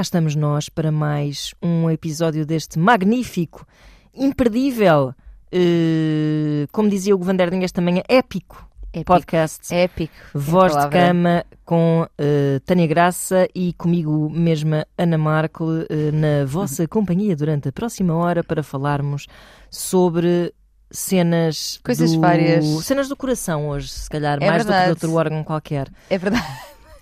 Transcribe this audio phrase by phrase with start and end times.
[0.00, 3.66] cá estamos nós para mais um episódio deste magnífico,
[4.14, 5.12] imperdível,
[5.52, 9.04] eh, como dizia o Govanderding esta manhã, épico, Épico.
[9.04, 9.74] podcast.
[9.74, 10.14] Épico.
[10.34, 10.88] Voz de.
[10.88, 17.68] Cama com eh, Tânia Graça e comigo mesma, Ana Markle, eh, na vossa companhia durante
[17.68, 19.26] a próxima hora para falarmos
[19.68, 20.54] sobre
[20.90, 22.20] cenas Coisas do...
[22.22, 22.64] várias.
[22.86, 25.90] cenas do coração hoje, se calhar, É mais do que de outro órgão qualquer.
[26.08, 26.46] É verdade.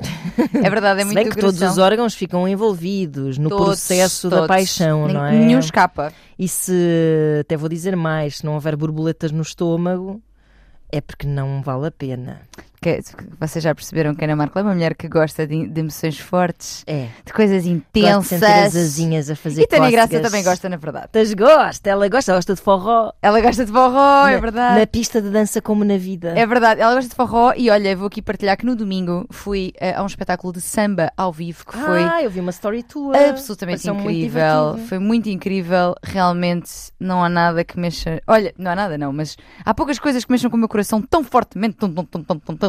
[0.64, 4.28] É verdade, é Se muito bem que todos os órgãos ficam envolvidos no Todos, processo
[4.30, 4.48] da todos.
[4.48, 5.32] paixão, Nem- não é?
[5.32, 6.12] Nenhum escapa.
[6.38, 6.72] E se,
[7.40, 10.22] até vou dizer mais, se não houver borboletas no estômago,
[10.92, 12.40] é porque não vale a pena.
[12.80, 13.00] Que-
[13.40, 16.18] vocês já perceberam que a Ana Marca é uma mulher que gosta de, de emoções
[16.18, 17.08] fortes, É.
[17.24, 18.76] de coisas Gosto de as intensas.
[18.76, 21.08] asinhas a fazer E Tânia Graça também gosta, na verdade.
[21.14, 23.12] Mas gosta, ela gosta, gosta de forró.
[23.20, 24.80] Ela gosta de forró, é Na- verdade.
[24.80, 26.34] Na pista de dança como na vida.
[26.38, 29.72] É verdade, ela gosta de forró e olha, vou aqui partilhar que no domingo fui
[29.80, 32.82] eh, a um espetáculo de samba ao vivo que foi Ah, eu vi uma story
[32.82, 33.16] tua.
[33.30, 34.28] absolutamente muito incrível.
[34.72, 34.88] divertido.
[34.88, 35.94] Foi muito incrível.
[36.02, 38.20] Realmente não há nada que mexa.
[38.26, 41.00] Olha, não há nada não, mas há poucas coisas que mexam com o meu coração
[41.02, 41.76] tão fortemente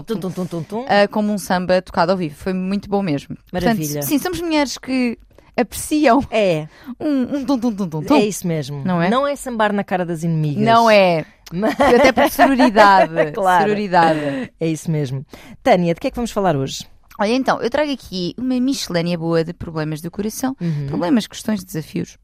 [0.03, 2.36] tum, Tum, tum, tum, ah, como um samba tocado ao vivo.
[2.36, 3.36] Foi muito bom mesmo.
[3.52, 4.02] Maravilha.
[4.02, 5.17] Sim, somos mulheres que
[5.55, 6.67] apreciam É,
[7.00, 8.81] um, um tum, tum, tum, tum, é isso mesmo.
[8.86, 9.09] Não é?
[9.09, 10.64] Não é sambar na cara das inimigas.
[10.64, 11.25] Não é.
[11.95, 13.11] Até por sororidade.
[13.33, 13.64] Claro.
[13.64, 14.52] Sororidade.
[14.59, 15.25] É isso mesmo.
[15.64, 16.86] Tânia, de que é que vamos falar hoje?
[17.20, 20.55] Olha, então, eu trago aqui uma miscelânea boa de problemas do coração.
[20.61, 20.88] Uhum.
[20.88, 22.17] Problemas, questões, desafios.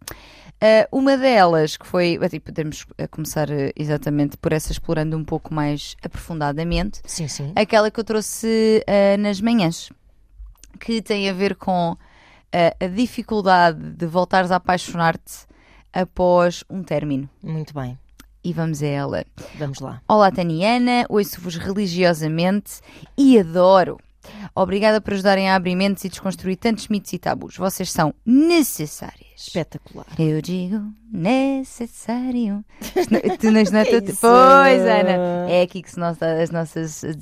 [0.61, 5.53] Ah, uma delas que foi, até podemos ah, começar exatamente por essa explorando um pouco
[5.53, 7.51] mais aprofundadamente, Sim, sim.
[7.55, 9.89] aquela que eu trouxe ah, nas manhãs,
[10.79, 11.95] que tem a ver com
[12.81, 15.45] a dificuldade de voltares a apaixonar-te
[15.91, 17.29] após um término.
[17.43, 17.99] Muito bem.
[18.41, 19.25] E vamos a ela.
[19.57, 20.01] Vamos lá.
[20.07, 22.79] Olá, Taniana, ouço-vos religiosamente
[23.17, 23.97] e adoro.
[24.53, 27.57] Obrigada por ajudarem a abrir mentes e desconstruir tantos mitos e tabus.
[27.57, 29.25] Vocês são necessárias.
[29.37, 30.05] Espetacular.
[30.17, 30.81] Eu digo
[31.11, 32.63] necessário.
[32.93, 33.57] Tu é?
[34.21, 35.49] Pois, Ana.
[35.49, 37.13] É aqui que se nota as nossas eh,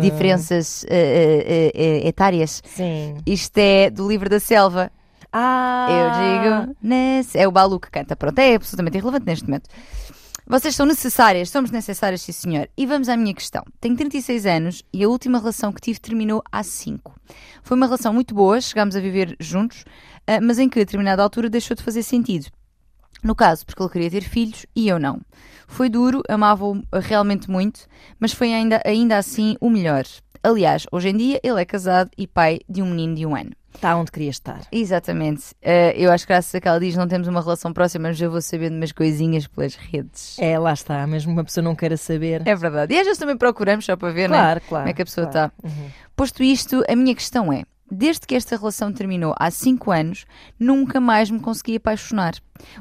[0.00, 2.62] diferenças eh, eh, etárias.
[2.64, 3.16] Sim.
[3.26, 4.90] Isto é do livro da selva.
[5.32, 5.88] Ah!
[5.90, 6.76] Eu digo.
[6.82, 8.14] nece- É o Balu que canta.
[8.14, 9.68] Pronto, é absolutamente irrelevante neste momento.
[10.52, 12.68] Vocês são necessárias, somos necessárias, sim senhor.
[12.76, 13.64] E vamos à minha questão.
[13.80, 17.18] Tenho 36 anos e a última relação que tive terminou há 5.
[17.62, 19.82] Foi uma relação muito boa, chegámos a viver juntos,
[20.26, 22.50] ah, mas em que a determinada altura deixou de fazer sentido.
[23.24, 25.22] No caso, porque ele queria ter filhos e eu não.
[25.66, 27.86] Foi duro, amava-o realmente muito,
[28.20, 30.04] mas foi ainda, ainda assim o melhor.
[30.42, 33.52] Aliás, hoje em dia ele é casado e pai de um menino de um ano.
[33.74, 34.60] Está onde queria estar.
[34.70, 35.54] Exatamente.
[35.62, 38.20] Eh, eu acho que graças a que ela diz não temos uma relação próxima, mas
[38.20, 40.36] eu vou sabendo umas coisinhas pelas redes.
[40.38, 41.06] É, lá está.
[41.06, 42.42] Mesmo uma pessoa não queira saber.
[42.46, 42.94] É verdade.
[42.94, 44.36] E às vezes também procuramos só para ver, né?
[44.36, 44.82] claro, claro.
[44.82, 45.52] Como é que a pessoa claro.
[45.56, 45.68] está.
[45.68, 45.90] Uhum.
[46.14, 50.24] Posto isto, a minha questão é: desde que esta relação terminou há 5 anos,
[50.58, 52.34] nunca mais me consegui apaixonar.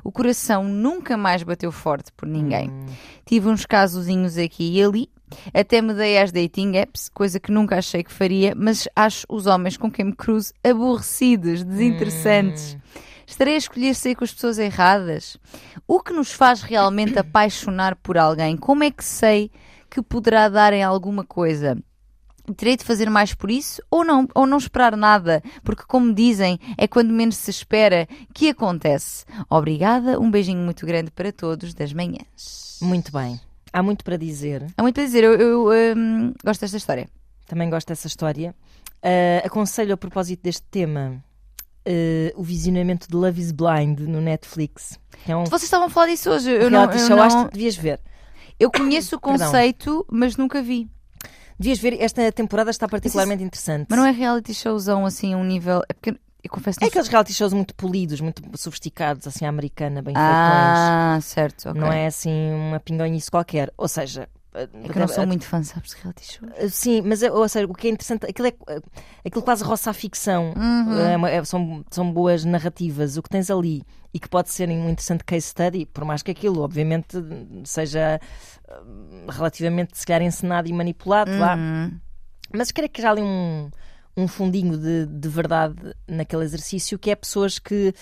[0.03, 2.69] O coração nunca mais bateu forte por ninguém.
[2.69, 2.85] Hum.
[3.25, 5.09] Tive uns casozinhos aqui e ali.
[5.53, 9.47] Até me dei às dating apps, coisa que nunca achei que faria, mas acho os
[9.47, 12.77] homens com quem me cruzo aborrecidos, desinteressantes.
[13.25, 15.37] Estarei a escolher sair com as pessoas erradas?
[15.87, 18.57] O que nos faz realmente apaixonar por alguém?
[18.57, 19.51] Como é que sei
[19.89, 21.77] que poderá dar em alguma coisa?
[22.53, 26.59] Terei de fazer mais por isso ou não, ou não esperar nada, porque como dizem,
[26.77, 29.25] é quando menos se espera que acontece.
[29.49, 32.77] Obrigada, um beijinho muito grande para todos das manhãs.
[32.81, 33.39] Muito bem.
[33.73, 34.65] Há muito para dizer.
[34.75, 35.33] Há muito para dizer, eu,
[35.71, 37.07] eu, hum, gosto desta história.
[37.47, 38.53] Também gosto dessa história.
[39.01, 41.23] Ah, aconselho a propósito deste tema
[41.85, 44.99] ah, o visionamento de Love is Blind no Netflix.
[45.27, 47.75] É um Vocês estavam a falar disso hoje, eu não, eu, não- acho que devias
[47.75, 47.99] ver.
[48.59, 50.89] eu conheço o conceito, mas nunca vi.
[51.61, 53.85] Devias ver, esta temporada está particularmente interessante.
[53.87, 55.81] Mas não é reality showzão assim a um nível.
[55.87, 56.09] É porque
[56.43, 61.19] eu confesso É aqueles reality shows muito polidos, muito sofisticados, assim, à americana, bem Ah,
[61.21, 61.73] certo, ok.
[61.73, 61.79] feitões.
[61.79, 63.71] Não é assim uma pingonhice qualquer.
[63.77, 66.69] Ou seja, É que eu não sou muito fã, sabes, de reality show.
[66.69, 68.53] Sim, mas ou seja, o que é interessante, aquilo, é,
[69.25, 70.53] aquilo quase roça a ficção.
[70.57, 71.25] Uhum.
[71.25, 73.15] É é- são, são boas narrativas.
[73.15, 73.81] O que tens ali
[74.13, 77.17] e que pode ser um interessante case study, por mais que aquilo, obviamente,
[77.63, 78.19] seja
[78.85, 81.31] hum, relativamente, se calhar, encenado e manipulado.
[81.31, 81.97] Uhum.
[82.53, 83.69] Mas creio que já ali um,
[84.17, 85.75] um fundinho de, de verdade
[86.07, 87.93] naquele exercício, que é pessoas que,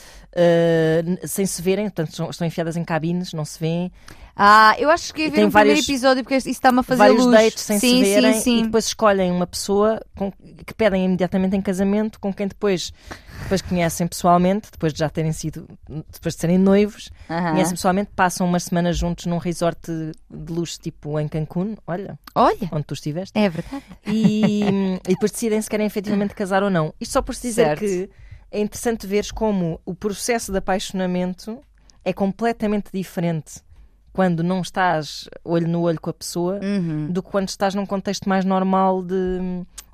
[1.06, 3.92] n- sem se verem, portanto, estão, estão enfiadas em cabines, não se veem,
[4.36, 6.84] Ah, eu acho que ia ver tem um primeiro vários- episódio porque isso está-me a
[6.84, 7.38] fazer vários luz.
[7.38, 8.60] dates sem sim, se verem sim, sim.
[8.60, 10.32] e depois escolhem uma pessoa com-
[10.66, 12.94] que pedem imediatamente em casamento, com quem depois,
[13.42, 15.68] depois conhecem pessoalmente, depois de já terem sido,
[16.12, 17.52] depois de serem noivos, Aham.
[17.52, 22.70] conhecem pessoalmente, passam umas semanas juntos num resort de luxo tipo em Cancún, olha, Olha,
[22.72, 23.38] onde tu estiveste.
[23.38, 23.84] é verdade.
[24.06, 26.94] e, e depois decidem se querem efetivamente casar ou não.
[27.00, 27.80] Isto só por se dizer Certo.
[27.80, 28.10] que
[28.52, 31.60] é interessante veres como o processo de apaixonamento
[32.04, 33.62] é completamente diferente
[34.14, 37.08] quando não estás olho no olho com a pessoa Uhum.
[37.12, 39.40] do que quando estás num contexto mais normal de,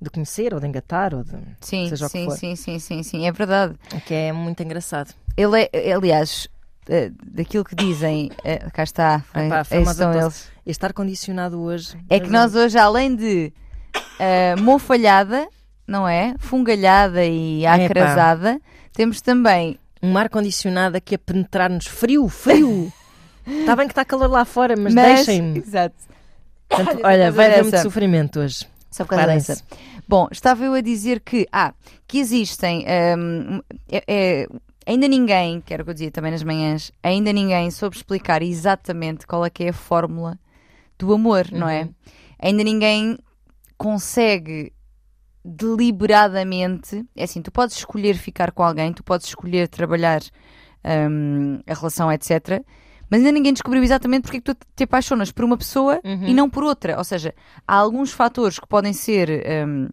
[0.01, 2.37] de conhecer ou de engatar ou de Sim, seja o que sim, for.
[2.37, 3.75] sim, sim, sim, sim, é verdade.
[3.93, 5.13] o que é muito engraçado.
[5.37, 6.47] Ele é, aliás,
[6.87, 10.25] eh, daquilo que dizem, eh, cá está, Epá, eh, famosa estão tosse.
[10.25, 10.51] eles.
[10.65, 11.97] Este ar-condicionado hoje.
[12.09, 13.51] É que nós hoje, além de
[14.17, 15.47] eh, mofalhada,
[15.87, 16.33] não é?
[16.39, 18.59] Fungalhada e acrasada,
[18.93, 19.77] temos também.
[20.01, 22.91] Um ar-condicionado aqui a penetrar-nos frio, frio.
[23.47, 25.59] Está bem que está calor lá fora, mas, Mas, deixem-me.
[25.59, 25.95] Exato.
[26.67, 28.65] Portanto, Olha, vai muito sofrimento hoje.
[28.89, 29.47] Só por causa Preparem-se.
[29.49, 29.63] dessa.
[30.07, 31.73] Bom, estava eu a dizer que, ah,
[32.07, 32.85] que existem,
[33.17, 33.59] hum,
[33.89, 34.47] é- é-
[34.85, 38.41] ainda ninguém, que era o que eu dizia também nas manhãs, ainda ninguém soube explicar
[38.41, 40.39] exatamente qual é que é a fórmula
[40.97, 41.89] do amor, não é?
[42.39, 43.17] Ainda ninguém
[43.77, 44.71] consegue
[45.43, 50.21] deliberadamente, é assim, tu podes escolher ficar com alguém, tu podes escolher trabalhar
[51.09, 52.63] hum, a relação, etc.
[53.15, 56.33] Mas ainda ninguém descobriu exatamente porque é que tu te apaixonas por uma pessoa e
[56.33, 56.97] não por outra.
[56.97, 57.33] Ou seja,
[57.67, 59.29] há alguns fatores que podem ser
[59.65, 59.87] hum,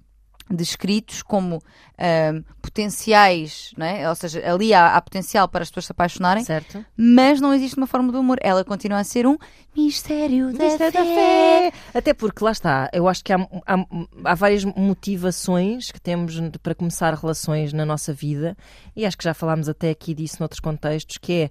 [0.50, 4.08] descritos como hum, potenciais, não é?
[4.08, 6.84] ou seja, ali há, há potencial para as pessoas se apaixonarem, Certo?
[6.96, 8.38] mas não existe uma forma do amor.
[8.42, 9.36] Ela continua a ser um
[9.74, 11.70] mistério da, Mistério da fé.
[11.70, 11.72] fé.
[11.98, 13.36] Até porque, lá está, eu acho que há,
[13.66, 13.86] há-
[14.24, 18.56] há várias motivações que temos para começar relações na nossa vida,
[18.96, 21.50] e acho que já falámos até aqui disso noutros contextos, que é.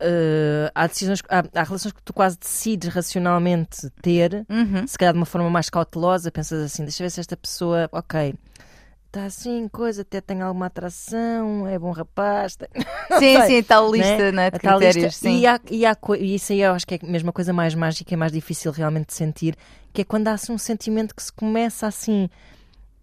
[0.00, 4.86] Eh, há, decisões, há, há relações que tu quase decides racionalmente ter, Uhum.
[4.86, 7.88] se calhar de uma forma mais cautelosa, pensas assim, deixa eu ver se esta pessoa,
[7.92, 8.34] ok,
[9.06, 12.68] está assim, coisa, até tem alguma atração, é bom rapaz, tem-
[13.18, 15.04] Sim, sim, tal lista né, de a tal critérios.
[15.14, 15.20] lista.
[15.28, 15.38] sim.
[15.40, 16.98] E, há, e, há e isso aí eu acho que é
[17.28, 19.56] a coisa mais mágica e mais difícil realmente de sentir,
[19.92, 22.28] que é quando há assim um sentimento que se começa assim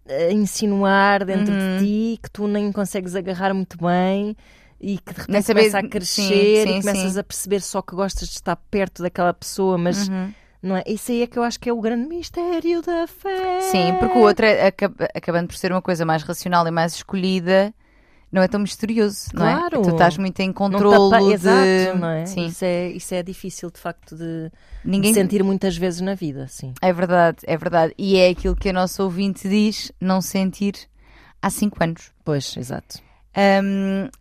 [0.08, 1.58] a insinuar dentro Uhum.
[1.58, 4.36] de ti, que tu nem consegues agarrar muito bem
[4.80, 7.18] e que de repente saber- começa a sim, crescer sim, e começas sim.
[7.18, 10.32] a perceber só que gostas de estar perto daquela pessoa, mas Uhum.
[10.62, 10.82] não é?
[10.86, 13.60] Isso aí é que eu acho que é o grande mistério da fé.
[13.60, 16.94] Sim, porque o outro, é acab- acabando por ser uma coisa mais racional e mais
[16.94, 17.72] escolhida,
[18.30, 19.54] não é tão misterioso, não é?
[19.54, 19.82] Claro.
[19.82, 21.32] Tu estás muito em Não controlo tapa- de...
[21.32, 22.26] Exato, não é?
[22.26, 22.88] Sim, Isso é?
[22.90, 24.52] Isso é difícil de facto de, de
[24.84, 25.14] ninguém...
[25.14, 26.74] sentir muitas vezes na vida, sim.
[26.82, 27.94] É verdade, é verdade.
[27.96, 30.74] E é aquilo que a nossa ouvinte diz, não sentir
[31.40, 32.10] há 5 anos.
[32.24, 33.05] Pois, exato.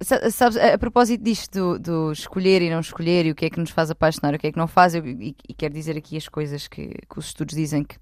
[0.01, 3.49] Sa- sabes, a, propósito disto do, do escolher e não escolher e o que é
[3.49, 5.95] que nos faz apaixonar o que é que não faz, eu, e, e quero dizer
[5.97, 7.95] aqui as coisas que, que os estudos dizem que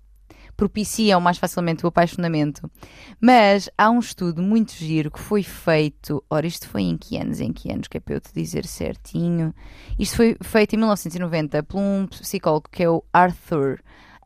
[0.56, 2.70] propiciam mais facilmente o apaixonamento.
[3.20, 6.24] Mas há um estudo muito giro que foi feito.
[6.30, 7.40] Ora, isto foi em que anos?
[7.40, 7.88] Em que anos?
[7.88, 9.54] Que é para eu te dizer certinho.
[9.98, 13.80] Isto foi feito em 1990 por um psicólogo que é o Arthur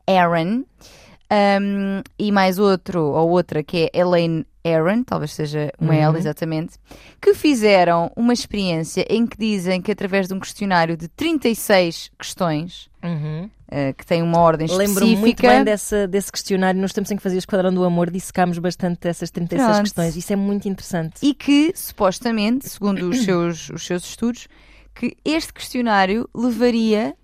[0.06, 0.64] Aaron.
[1.30, 5.98] Um, e mais outro ou outra que é Elaine Aaron, talvez seja uma Uhum.
[5.98, 6.74] ela exatamente,
[7.20, 12.88] que fizeram uma experiência em que dizem que através de um questionário de 36 questões,
[13.70, 16.80] eh, que tem uma ordem Lembro-me muito específica, bem dessa, desse questionário.
[16.80, 19.82] Nos tempos em que fazia o Esquadrão do Amor, dissecámos bastante dessas 36 Pronto.
[19.84, 20.16] questões.
[20.16, 21.14] Isso é muito interessante.
[21.22, 24.48] e que supostamente, segundo os seus, os seus estudos,
[24.94, 27.14] que este questionário levaria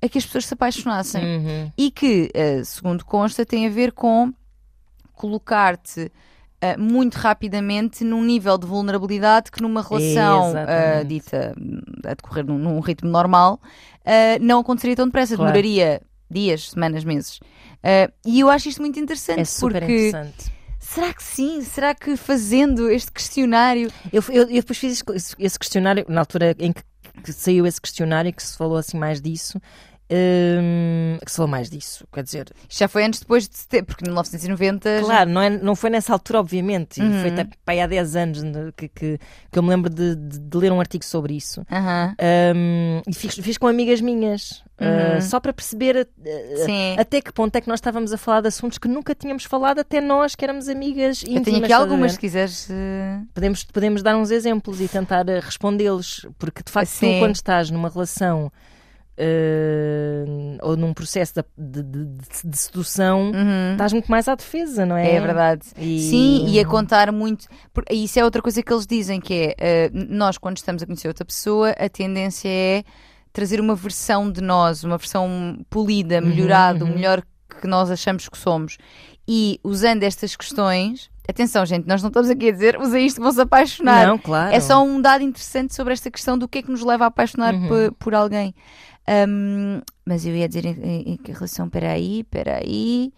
[0.00, 1.22] a que as pessoas se apaixonassem.
[1.24, 1.72] Uhum.
[1.78, 4.32] e que, eh, segundo consta, tem a ver com
[5.14, 6.10] colocar-te
[6.62, 11.54] eh, muito rapidamente num nível de vulnerabilidade que numa relação eh, dita
[12.06, 13.60] a decorrer num, num ritmo normal
[14.04, 15.52] eh, não aconteceria tão depressa, Claro.
[15.52, 16.00] demoraria
[16.30, 17.40] dias, semanas, meses.
[18.24, 20.52] E eu acho isto muito interessante É super porque interessante.
[20.78, 21.60] será que sim?
[21.62, 26.54] Será que fazendo este questionário Eu, eu, eu depois fiz esse- esse questionário, na altura
[26.58, 26.82] em que,
[27.22, 29.60] que saiu esse questionário, que se falou assim mais disso.
[30.12, 33.82] Hum, que se falou mais disso, quer dizer, isto já foi antes depois de ter,
[33.82, 37.20] porque em 1990 já- Claro, não, é, não foi nessa altura, obviamente, e Uhum.
[37.20, 38.42] foi até para aí há 10 anos
[38.76, 39.18] que, que,
[39.50, 41.64] que eu me lembro de, de- de ler um artigo sobre isso.
[41.70, 42.14] Aham.
[42.56, 45.20] Um, e fiz, fiz com amigas minhas, uh, Uhum.
[45.20, 48.78] só para perceber uh, até que ponto é que nós estávamos a falar de assuntos
[48.78, 51.44] que nunca tínhamos falado, até nós que éramos amigas Eu íntimas.
[51.44, 52.68] tenho aqui algumas, se quiseres.
[52.70, 57.34] eh, Podemos, podemos dar uns exemplos e tentar uh, respondê-los, porque de facto, tu, quando
[57.34, 58.50] estás numa relação
[59.18, 63.72] uh, ou num processo de, de- de- de- sedução, uhum.
[63.72, 65.14] estás muito mais à defesa, não é?
[65.14, 65.66] É verdade.
[65.78, 67.46] E- Sim, e a contar muito.
[67.90, 70.86] e Isso é outra coisa que eles dizem: que é eh, nós, quando estamos a
[70.86, 72.84] conhecer outra pessoa, a tendência é
[73.32, 76.94] trazer uma versão de nós, uma versão polida, Uhum, melhorada, o uhum.
[76.94, 77.22] melhor
[77.60, 78.76] que nós achamos que somos.
[79.26, 83.30] E usando estas questões, atenção, gente, nós não estamos aqui a dizer usa isto, vão
[83.30, 84.06] se apaixonar.
[84.06, 84.52] Não, claro.
[84.54, 87.06] É só um dado interessante sobre esta questão do que é que nos leva a
[87.06, 87.68] apaixonar Uhum.
[87.68, 88.52] por, por alguém.
[89.06, 93.12] Ahm, mas eu ia dizer em, em- em que relação, peraí, peraí.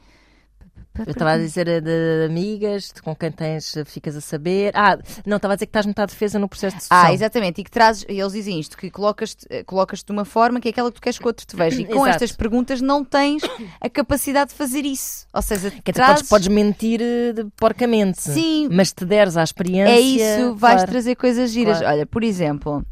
[0.97, 4.71] Eu estava a dizer eh, de amigas, de com quem tens, eh, ficas a saber.
[4.77, 7.07] Ah, não, estava a dizer que estás muito à defesa no processo de sucessão.
[7.09, 7.61] Ah, exatamente.
[7.61, 10.71] E que trazes, eles dizem isto, que colocas-te eh, colocas de uma forma que é
[10.71, 11.81] aquela que tu queres que o outro te veja.
[11.81, 12.09] E com Exato.
[12.11, 13.43] estas perguntas não tens
[13.81, 15.27] a capacidade de fazer isso.
[15.35, 16.15] Ou seja, dizer, trazes...
[16.15, 18.23] podes, podes mentir de- porcamente.
[18.23, 18.69] Sim.
[18.71, 19.93] Mas te deres à experiência.
[19.93, 20.91] É isso, vais claro.
[20.93, 21.79] trazer coisas giras.
[21.79, 21.93] Claro.
[21.97, 22.87] Olha, por exemplo,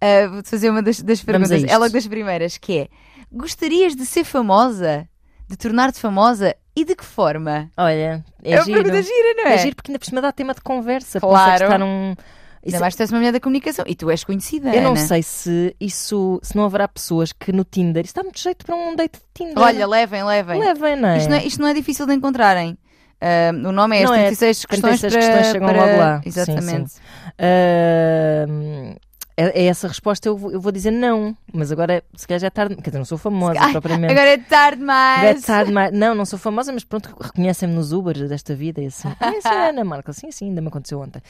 [0.00, 1.70] ah, vou-te fazer uma das, das perguntas, isto.
[1.72, 2.88] é logo das primeiras, que é:
[3.32, 5.08] gostarias de ser famosa?
[5.48, 6.54] De tornar-te famosa?
[6.74, 7.70] E de que forma?
[7.76, 8.82] Olha, é, É, giro.
[8.82, 9.54] pergunta gira, não é?
[9.54, 11.20] É giro porque ainda por cima dá tema de conversa.
[11.20, 11.64] Claro.
[11.64, 12.08] Estar num...
[12.08, 12.16] Ainda
[12.64, 14.74] Isso- mais que tu és uma mulher da comunicação e tu és conhecida.
[14.74, 14.96] Eu não Ana.
[15.06, 18.74] sei se isso, se não haverá pessoas que no Tinder, isso dá muito jeito para
[18.74, 19.56] um date de Tinder.
[19.62, 20.58] Olha, levem, levem.
[20.58, 21.18] levem, não é?
[21.18, 22.76] Isto, não é, isto não é difícil de encontrarem.
[23.20, 25.22] Ah, o nome é Não as é, 36 questões 36 para...
[25.32, 26.20] questões chegam para- logo lá.
[26.22, 26.92] Sim, Exatamente.
[27.38, 28.96] Ahm,
[29.36, 31.36] é, é essa resposta, eu vou, eu vou dizer não.
[31.52, 32.74] Mas agora, se calhar já é tarde.
[32.76, 34.12] Quer dizer, não sou famosa Ai, propriamente.
[34.12, 35.44] Agora é tarde Agora é mais.
[35.44, 39.08] tarde, mas- Não, não sou famosa, mas pronto, reconhecem-me nos Ubers desta vida e assim.
[39.20, 40.12] Ah, essa é a Ana Marca.
[40.12, 41.20] Sim, sim, ainda me aconteceu ontem.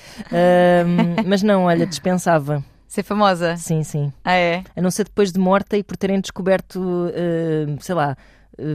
[1.27, 2.63] Mas não, olha, dispensava.
[2.89, 3.57] Ser famosa.
[3.57, 4.13] Sim, sim.
[4.25, 4.63] Ah, é?
[4.77, 6.81] A não ser depois de morta e por terem descoberto,
[7.15, 8.17] ahm, sei lá,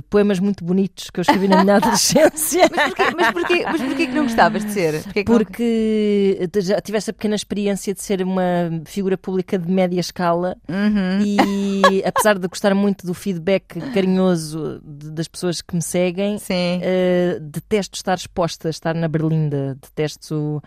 [0.10, 2.70] poemas muito bonitos que eu escrevi na minha adolescência.
[2.76, 5.04] Mas porquê, mas, porquê, mas porquê que não gostavas de ser?
[5.04, 8.44] Porquê que não- Porque já tiveste a pequena experiência de ser uma
[8.86, 11.22] figura pública de média escala Uhum.
[11.24, 16.36] e apesar de gostar muito do feedback carinhoso de- das pessoas que me seguem.
[16.38, 20.62] Uh, detesto estar exposta, estar na berlinda, detesto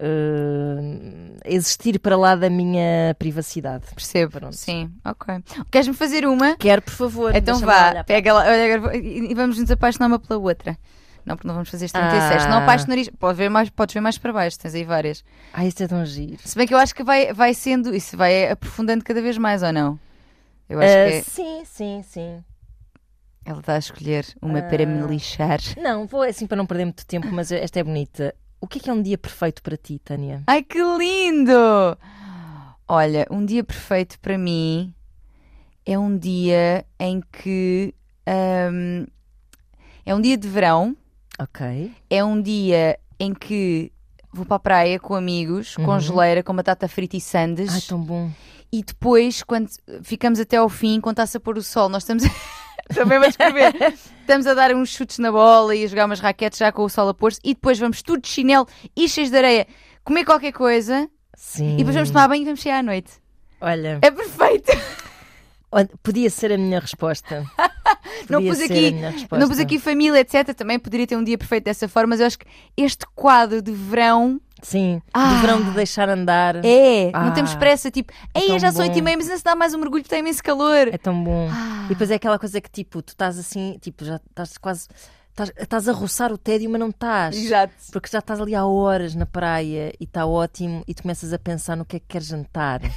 [0.00, 3.86] uh, existir para lá da minha privacidade.
[3.94, 4.32] Percebo.
[4.32, 4.56] Pronto.
[4.56, 5.36] Sim, ok.
[5.70, 6.56] Queres-me fazer uma?
[6.56, 7.34] Quero, por favor.
[7.34, 10.76] Então vá, pega lá olha, e vamos nos apaixonar uma pela outra.
[11.24, 12.42] Não, porque não vamos fazer este 36.
[12.44, 12.48] Ah.
[12.48, 13.10] Não apaixonaria.
[13.18, 15.24] Pode ver mais, podes ver mais para baixo, tens aí várias.
[15.54, 16.36] Ai, isso é tão giro.
[16.44, 19.62] Se bem que eu acho que vai, vai sendo, isso vai aprofundando cada vez mais,
[19.62, 19.98] ou não?
[20.68, 22.44] Eu acho Uh, que é- Sim, sim, sim.
[23.44, 24.62] ela está a escolher uma Ah.
[24.64, 25.60] para me lixar.
[25.78, 28.34] Não, vou assim para não perder muito tempo, mas esta é bonita.
[28.64, 30.42] O que é que é um dia perfeito para ti, Tânia?
[30.46, 31.52] Ai que lindo!
[32.88, 34.94] Olha, um dia perfeito para mim
[35.84, 37.94] é um dia em que
[38.72, 39.06] hum,
[40.06, 40.96] é um dia de verão,
[41.38, 41.92] Ok.
[42.08, 43.92] é um dia em que
[44.32, 46.00] vou para a praia com amigos, com Uhum.
[46.00, 47.70] geleira, com batata frita e sandes.
[47.70, 48.30] Ai, tão bom.
[48.72, 49.68] E depois, quando
[50.02, 52.24] ficamos até ao fim, quando está-se a pôr o sol, nós estamos.
[52.92, 53.74] Também vou escrever.
[54.20, 56.88] estamos a dar uns chutes na bola e a jogar umas raquetes já com o
[56.88, 57.40] sol a pôr-se.
[57.44, 59.66] E depois vamos tudo de chinelo e cheios de areia
[60.04, 61.08] comer qualquer coisa.
[61.36, 61.74] Sim.
[61.74, 63.12] E depois vamos tomar banho e vamos sair à noite.
[63.60, 64.72] Olha, É perfeito.
[66.02, 67.44] podia ser a minha resposta.
[68.28, 69.38] Não Podia pus, ser aqui, a minha resposta.
[69.38, 70.54] não pus aqui família, etc.
[70.54, 73.72] Também poderia ter um dia perfeito dessa forma, mas eu acho que este quadro de
[73.72, 75.34] verão Sim, Ah.
[75.34, 76.56] do verão de deixar andar.
[76.64, 77.10] é.
[77.12, 77.24] Ah.
[77.26, 77.90] não temos pressa.
[77.90, 78.88] Tipo, ei, tão já são bom.
[78.88, 80.88] 8 e meia, mas ainda se dá mais um mergulho porque está imenso calor.
[80.88, 81.48] É tão bom.
[81.52, 81.82] Ah.
[81.84, 84.88] E depois é aquela coisa que tipo, tu estás assim, tipo, já estás quase.
[85.30, 87.36] Estás, estás a roçar o tédio, mas não estás.
[87.36, 87.74] Exato.
[87.92, 91.38] Porque já estás ali há horas na praia e está ótimo e tu começas a
[91.40, 92.80] pensar no que é que queres jantar.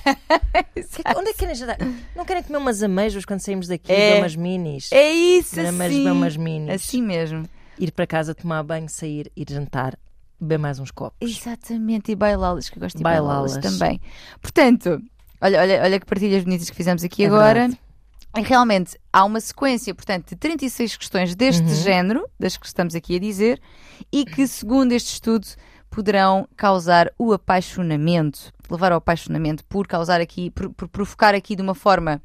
[0.74, 1.78] Que é que- onde é que querem jantar?
[2.16, 4.20] Não querem comer umas ameijas quando saímos daqui, É.
[4.20, 4.92] umas minis?
[4.92, 6.10] É isso, assim.
[6.10, 6.70] umas minis.
[6.76, 7.44] Assim mesmo.
[7.80, 9.98] Ir para casa, tomar banho, sair, ir jantar,
[10.40, 11.18] beber mais uns copos.
[11.22, 14.00] Exatamente, e bailá-las, que eu gosto de bailá-las também.
[14.42, 15.02] Portanto,
[15.42, 17.60] olha, olha, olha que partilhas bonitas que fizemos aqui É agora.
[17.62, 17.80] verdade.
[18.38, 21.76] E realmente há uma sequência, portanto, de 36 questões deste Uhum.
[21.76, 23.60] género, das que estamos aqui a dizer,
[24.12, 25.48] e que, segundo este estudo,
[25.90, 31.62] poderão causar o apaixonamento, levar ao apaixonamento por causar aqui, por, por provocar aqui de
[31.62, 32.22] uma forma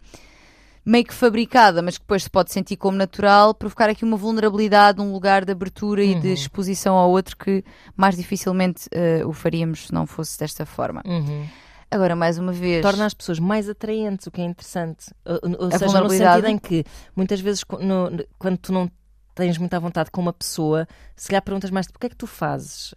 [0.84, 5.00] meio que fabricada, mas que depois se pode sentir como natural, provocar aqui uma vulnerabilidade,
[5.00, 6.34] um lugar de abertura e de Uhum.
[6.34, 7.64] exposição ao outro que
[7.96, 11.02] mais dificilmente eh, o faríamos se não fosse desta forma.
[11.06, 11.46] Uhum.
[11.90, 15.06] Agora, mais uma vez, torna as pessoas mais atraentes, o que é interessante.
[15.26, 16.46] Ou, ou A seja, no vulnerabilidade.
[16.46, 16.84] sentido em que
[17.14, 18.90] muitas vezes no- no- quando tu não
[19.34, 22.26] tens muita vontade com uma pessoa, se calhar perguntas mais o que é que tu
[22.26, 22.94] fazes?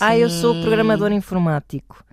[0.00, 0.60] Ah, eu sou Sim.
[0.60, 2.04] programador informático.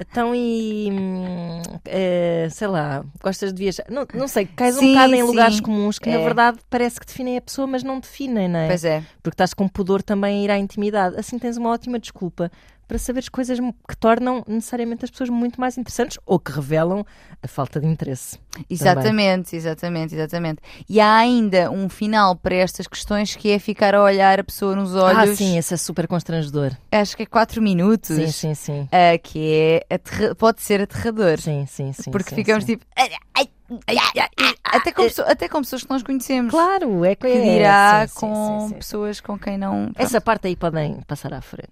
[0.00, 3.84] Então e hum, eh, sei lá, gostas de viajar?
[3.88, 5.26] Não, não sei, cais um Sim, bocado em sim.
[5.26, 6.12] lugares comuns que É.
[6.16, 8.66] na verdade parece que definem a pessoa, mas não definem, não é?
[8.66, 9.02] Pois é.
[9.22, 11.16] Porque estás com pudor também a ir à intimidade.
[11.18, 12.50] Assim tens uma ótima desculpa
[12.86, 17.04] para saberes coisas que tornam necessariamente as pessoas muito mais interessantes ou que revelam
[17.42, 18.38] a falta de interesse.
[18.70, 20.60] Exatamente, exatamente, exatamente.
[20.88, 24.74] E há ainda um final para estas questões que é ficar a olhar a pessoa
[24.76, 25.30] nos olhos.
[25.30, 26.72] Ah, sim, esse é super constrangedor.
[26.92, 28.14] Acho que é 4 minutos.
[28.16, 28.88] Sim, sim, sim.
[28.92, 29.98] ah, que é
[30.38, 31.40] pode ser aterrador.
[31.40, 32.10] Sim, sim, sim.
[32.10, 32.72] porque sim, ficamos sim.
[32.76, 32.86] tipo.
[32.96, 33.48] "Ai, ai,
[33.88, 36.50] ai, ai, ai", até, com pessoa- até com pessoas que nós conhecemos.
[36.52, 38.74] Claro, é Que é, dirá sim, sim, com sim, sim.
[38.76, 39.90] pessoas com quem não.
[39.96, 41.70] Essa parte aí podem passar à frente.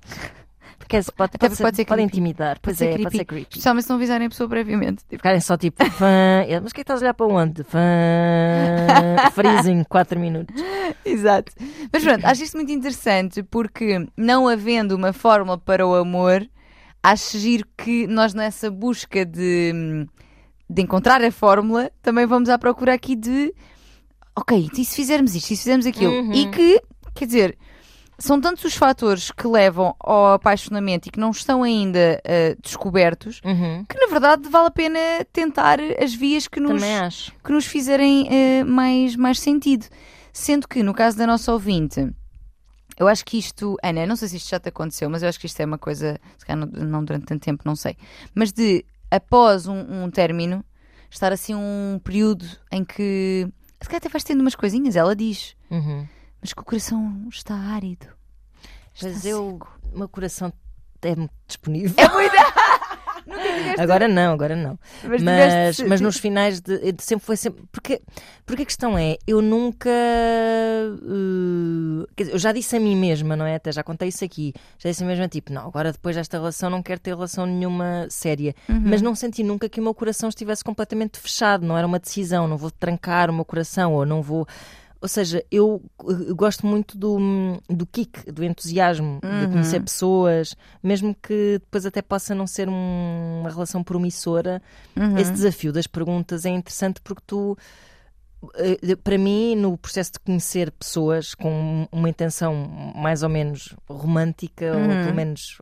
[0.92, 2.58] Esse pode, Até pode, ser, pode ser pode intimidar.
[2.60, 3.02] Pois ser é, creepy.
[3.04, 3.48] pode ser creepy.
[3.50, 5.02] Especialmente se não avisarem a pessoa previamente.
[5.04, 6.44] Tipo, Ficarem só tipo, fã.
[6.62, 7.64] Mas o que é que estás a olhar para onde?
[7.64, 7.80] Fã.
[9.32, 10.54] Freezing, 4 minutos.
[11.04, 11.52] Exato.
[11.92, 16.46] Mas pronto, acho isto muito interessante porque, não havendo uma fórmula para o amor,
[17.02, 20.06] acho giro que nós, nessa busca de,
[20.68, 23.54] de encontrar a fórmula, também vamos à procura aqui de.
[24.36, 26.12] Ok, e se fizermos isto, e se fizermos aquilo?
[26.12, 26.32] Uhum.
[26.32, 26.80] E que,
[27.14, 27.58] quer dizer,
[28.18, 33.40] são tantos os fatores que levam ao apaixonamento e que não estão ainda uh, descobertos
[33.44, 33.84] Uhum.
[33.88, 34.98] que, na verdade, vale a pena
[35.32, 36.72] tentar as vias que nos,
[37.44, 39.86] que nos fizerem eh, mais, mais sentido.
[40.32, 42.08] Sendo que, no caso da nossa ouvinte,
[42.98, 45.38] eu acho que isto, Ana, não sei se isto já te aconteceu, mas eu acho
[45.38, 47.96] que isto é uma coisa, se calhar não, não durante tanto tempo, não sei,
[48.34, 50.64] mas de, após um, um término,
[51.10, 53.46] estar assim um período em que,
[53.80, 56.06] se calhar até vais tendo umas coisinhas, ela diz, Uhum.
[56.44, 58.06] Mas que o coração está árido.
[58.94, 59.80] Está Mas eu, seco.
[59.94, 60.52] o meu coração
[61.00, 61.94] é muito disponível.
[61.98, 62.28] É
[63.24, 63.80] tiveste...
[63.80, 64.78] Agora não, agora não.
[65.02, 67.64] Mas Mas, mas nos finais de, de- sempre foi sempre.
[67.72, 68.02] Porque,
[68.44, 69.88] porque a questão é, eu nunca.
[72.14, 73.54] quer dizer, eu já disse a mim mesma, não é?
[73.54, 74.52] Até já contei isso aqui.
[74.78, 77.46] Já disse a mim mesma, tipo, não, agora depois desta relação não quero ter relação
[77.46, 78.54] nenhuma séria.
[78.68, 78.82] Uhum.
[78.84, 81.64] Mas não senti nunca que o meu coração estivesse completamente fechado.
[81.66, 84.46] Não era uma decisão, não vou trancar o meu coração ou não vou.
[85.04, 87.18] Ou seja, eu eh, gosto muito do,
[87.68, 93.40] do kick, do entusiasmo, de conhecer pessoas, mesmo que depois até possa não ser um-
[93.42, 94.62] uma relação promissora.
[94.96, 95.18] Uhum.
[95.18, 97.54] Esse desafio das perguntas é interessante porque tu,
[98.56, 102.54] eh, para mim, no processo de conhecer pessoas com uma intenção
[102.96, 105.02] mais ou menos romântica, ou Uhum.
[105.02, 105.60] pelo menos,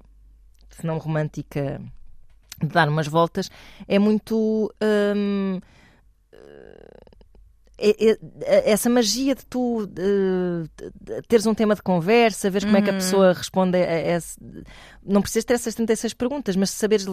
[0.71, 1.81] se não romântica,
[2.61, 3.51] de dar umas voltas,
[3.89, 4.73] é muito.
[5.17, 5.59] hum,
[8.45, 10.69] essa magia de tu de-
[11.01, 14.37] de teres um tema de conversa, veres como é que a pessoa responde a esse.
[15.05, 17.05] Não precisas ter essas 36 perguntas, mas se, saberes,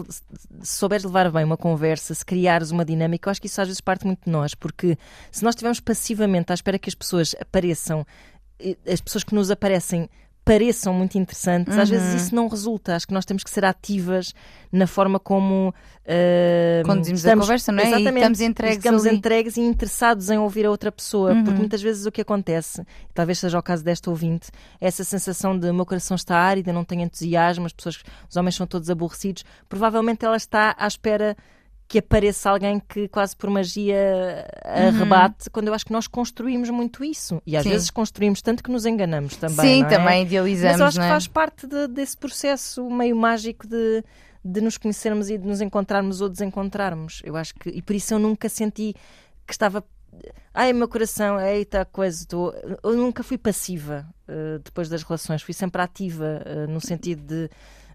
[0.62, 3.66] se souberes levar bem uma conversa, se criares uma dinâmica, eu acho que isso às
[3.68, 4.96] vezes parte muito de nós, porque
[5.32, 8.06] se nós estivermos passivamente à espera que as pessoas apareçam,
[8.86, 10.08] as pessoas que nos aparecem
[10.52, 12.96] pareçam muito interessantes, às vezes isso não resulta.
[12.96, 14.34] Acho que nós temos que ser ativas
[14.72, 15.72] na forma como
[16.04, 17.84] eh, Conduzimos a estamos- conversa, não é?
[17.84, 18.16] E Exatamente.
[18.16, 19.16] estamos entregues Estamos ali.
[19.16, 21.44] entregues e interessados em ouvir a outra pessoa, Uhum.
[21.44, 25.04] porque muitas vezes o que acontece, e talvez seja o caso desta ouvinte, é essa
[25.04, 28.90] sensação de meu coração está árido, não tenho entusiasmo, as pessoas, os homens são todos
[28.90, 29.44] aborrecidos.
[29.68, 31.36] Provavelmente ela está à espera
[31.90, 37.02] que apareça alguém que quase por magia arrebate, quando eu acho que nós construímos muito
[37.02, 37.42] isso.
[37.44, 37.70] E às Sim.
[37.70, 39.56] vezes construímos tanto que nos enganamos também.
[39.56, 39.88] Sim, é?
[39.88, 41.12] também idealizamos, Mas eu acho não que é?
[41.12, 44.04] faz parte de- desse processo meio mágico de,
[44.44, 47.22] de nos conhecermos e de nos encontrarmos ou desencontrarmos.
[47.24, 47.68] Eu acho que.
[47.70, 48.94] E por isso eu nunca senti
[49.44, 49.82] que estava.
[50.54, 52.24] Ai, meu coração, eita, coisa.
[52.24, 52.52] Tô...
[52.84, 57.50] Eu nunca fui passiva eh, depois das relações, fui sempre ativa, eh, no sentido de.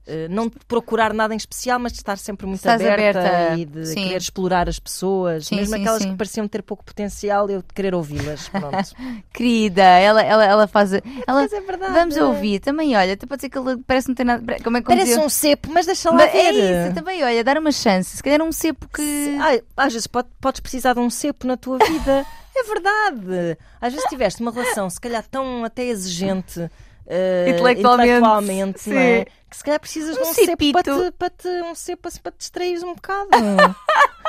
[0.08, 3.66] Eh, não procurar nada em especial, mas de estar sempre muito Estás aberta, aberta, e
[3.66, 3.96] de sim.
[4.04, 7.74] querer explorar as pessoas, Sim, mesmo sim, aquelas que pareciam ter pouco potencial, eu de
[7.74, 8.50] querer ouvi-las.
[9.34, 10.94] Querida, ela, ela, ela faz.
[10.94, 11.94] Ela, Mas é verdade.
[11.94, 14.58] Vamos ouvir, também olha, até pode ser que ele parece não tem nada.
[14.64, 16.38] Como é que Parece um cepo, mas deixa lá Mas ver.
[16.38, 16.52] É
[16.86, 18.18] isso, também olha, dar uma chance.
[18.18, 19.38] Se calhar um cepo que.
[19.40, 22.26] Ai, às vezes pode- podes precisar de um cepo na tua vida.
[22.56, 23.58] é verdade.
[23.82, 26.70] Às vezes tiveste uma relação, se calhar tão até exigente.
[27.08, 29.26] Eh, Intelectualmente, intelectualmente, não é?
[29.50, 30.74] Que se calhar precisas Um de um cepo cepito.
[30.84, 33.30] para te, para te, um cepo assim para te distraires um bocado.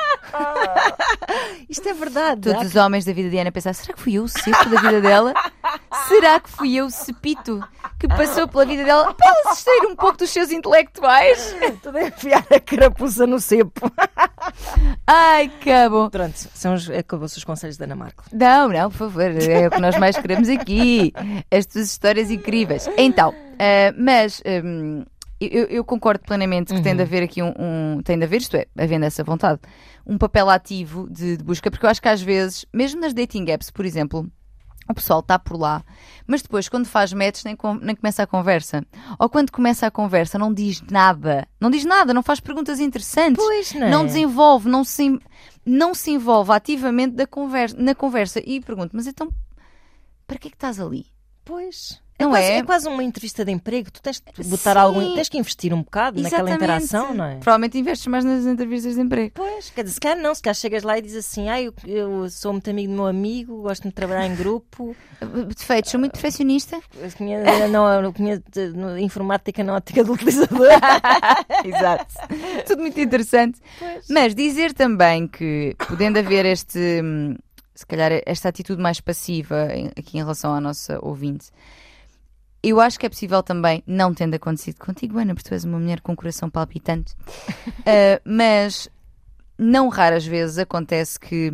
[1.69, 2.41] Isto é verdade.
[2.43, 4.69] Todos Há os homens da vida de Ana pensar: será que fui eu o cepo
[4.69, 5.35] da vida dela?
[6.09, 7.63] será que fui eu o cepito
[7.99, 11.55] que passou pela vida dela para ela se um pouco dos seus intelectuais?
[11.83, 13.91] Tudo a enfiar a carapuça no cepo.
[15.07, 16.11] Ai, cabo.
[16.11, 18.25] Pronto, são os, acabou-se os conselhos da Ana Marco.
[18.33, 21.13] Não, não, por favor, é o que nós mais queremos aqui.
[21.51, 22.89] As tuas histórias incríveis.
[22.97, 25.05] Então, ah, mas hum,
[25.41, 28.57] eu, eu concordo plenamente que tem de haver aqui um, um- Tem de haver, isto
[28.57, 29.61] é, havendo essa vontade,
[30.07, 33.47] um papel ativo de, de busca, porque eu acho que às vezes, mesmo nas dating
[33.51, 34.31] apps, por exemplo.
[34.89, 35.85] O pessoal está por lá,
[36.29, 38.87] mas depois, quando faz match, nem, com- nem começa a conversa.
[39.19, 41.45] Ou quando começa a conversa, não diz nada.
[41.61, 43.45] Não diz nada, não faz perguntas interessantes.
[43.45, 43.91] Pois, não é?
[43.91, 45.19] Não desenvolve, não se,
[45.65, 48.41] não se envolve ativamente da conversa, na conversa.
[48.47, 49.29] E pergunto, mas então,
[50.25, 51.07] para que é que estás ali?
[51.45, 52.01] Pois.
[52.19, 52.57] Não quase, é?
[52.59, 53.91] é quase uma entrevista de emprego.
[53.91, 54.79] Tu tens de botar Sim.
[54.79, 55.15] algum.
[55.15, 56.85] Tens que investir um bocado naquela Exatamente.
[56.85, 57.35] interação, não é?
[57.37, 59.33] Provavelmente investes mais nas entrevistas de emprego.
[59.35, 61.75] Pois, quer dizer, se calhar não, se calhar chegas lá e dizes assim, ah, eu,
[61.87, 64.97] eu sou muito amigo do meu amigo, gosto de trabalhar em grupo,
[65.57, 66.81] Defeitos, sou muito perfeccionista.
[67.17, 68.43] conheço, não, conheço
[69.01, 70.69] informática na ótica do utilizador.
[71.65, 72.15] Exato.
[72.67, 73.61] Tudo muito interessante.
[74.09, 77.37] Mas dizer também que, podendo haver este, hum,
[77.75, 81.51] se calhar, esta atitude mais passiva aqui em relação à nossa ouvinte,
[82.71, 85.79] eu acho que é possível também, não tendo acontecido contigo, Ana, porque tu és uma
[85.79, 88.89] mulher com um coração palpitante, uh, mas
[89.59, 91.53] não raras vezes acontece que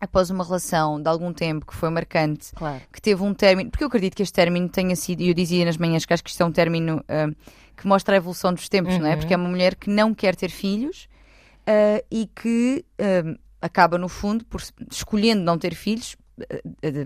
[0.00, 2.80] após uma relação de algum tempo que foi marcante, Claro.
[2.92, 5.64] que teve um término, porque eu acredito que este término tenha sido, e eu dizia
[5.64, 7.28] nas manhãs que acho que isto é um término ah,
[7.76, 9.12] que mostra a evolução dos tempos, não é?
[9.12, 9.18] Uhum.
[9.18, 11.08] Porque é uma mulher que não quer ter filhos
[11.66, 12.84] ah, e que
[13.62, 16.16] acaba, no fundo, por escolhendo não ter filhos,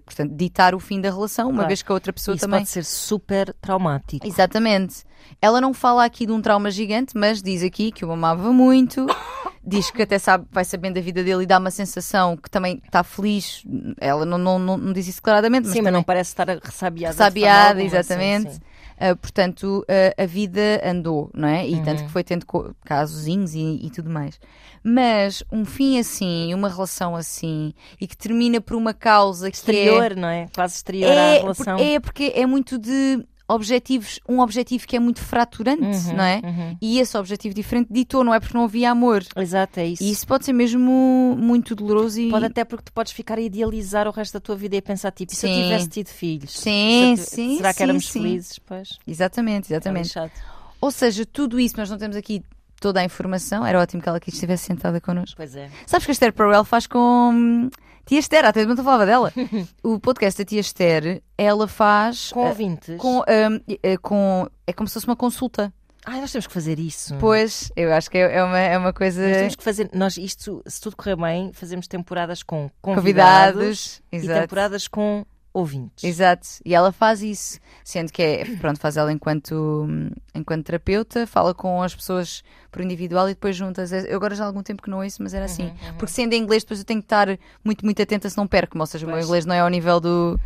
[0.05, 1.69] portanto, ditar o fim da relação, uma Claro.
[1.69, 2.61] vez que a outra pessoa Isso também.
[2.61, 4.27] pode ser super traumático.
[4.27, 5.05] Exatamente.
[5.41, 9.07] Ela não fala aqui de um trauma gigante, mas diz aqui que o amava muito.
[9.65, 12.81] Diz que até sabe, vai sabendo da vida dele e dá uma sensação que também
[12.87, 13.63] está feliz.
[14.01, 17.13] Ela não, não, não, não diz isso claramente, mas Sim, mas não parece estar ressabiada.
[17.15, 18.55] ressabiada, exatamente.
[18.55, 18.61] sim.
[19.01, 21.67] Ah, portanto, ah, a vida andou, não é?
[21.69, 21.83] E Uhum.
[21.85, 22.45] tanto que foi tendo
[22.85, 24.41] casozinhos e, e tudo mais.
[24.83, 29.59] Mas um fim assim, uma relação assim, e que termina por uma causa que é
[29.59, 30.47] Exterior, não é?
[30.55, 31.77] Quase exterior à é, relação.
[31.77, 36.25] por- é porque é muito de objetivos, um objetivo que é muito fraturante, Uhum, não
[36.25, 36.41] é?
[36.45, 36.77] uhum.
[36.81, 39.25] E esse objetivo diferente ditou, não é porque não havia amor.
[39.37, 40.03] Exato, é isso.
[40.03, 43.41] E isso pode ser mesmo muito doloroso e Pode até porque tu podes ficar a
[43.41, 45.63] idealizar o resto da tua vida e pensar, tipo, e se eu Sim.
[45.63, 46.53] tivesse tido filhos?
[46.53, 48.23] Sim, Se eu sim, Será que sim, éramos sim.
[48.23, 48.59] felizes?
[48.59, 50.05] Pois, Exatamente, é exatamente.
[50.05, 50.33] lixado.
[50.81, 52.43] Ou seja, tudo isso, nós não temos aqui
[52.81, 53.65] toda a informação.
[53.65, 55.37] Era ótimo que ela aqui estivesse sentada connosco.
[55.37, 55.69] Pois é.
[55.87, 57.71] Sabes que a Esther Perel faz com hum,
[58.07, 59.33] Tia Esther, até não falava dela.
[59.83, 62.97] o podcast da Tia Esther, ela faz Com eh, ouvintes.
[62.99, 65.73] com, hum, eh, com- é como se fosse uma consulta.
[66.07, 67.15] Ai, nós temos que fazer isso.
[67.21, 69.21] Pois, eu acho que é, é uma, é uma coisa.
[69.29, 74.03] Nós temos que fazer, nós isto, se tudo correr bem, fazemos temporadas com convidados, convidados.
[74.11, 74.41] e Exato.
[74.41, 76.05] temporadas com ouvintes.
[76.05, 79.87] Exato, e ela faz isso, sendo que é, pronto, faz ela enquanto,
[80.35, 83.93] enquanto terapeuta, fala com as pessoas por individual e depois juntas.
[83.93, 85.73] Eu agora já há algum tempo que não ouço, mas era assim.
[85.99, 87.27] Porque sendo em inglês, depois eu tenho que estar
[87.65, 89.27] muito, muito atenta se não perco-me, ou seja, o meu Pois.
[89.27, 90.39] inglês não é ao nível do,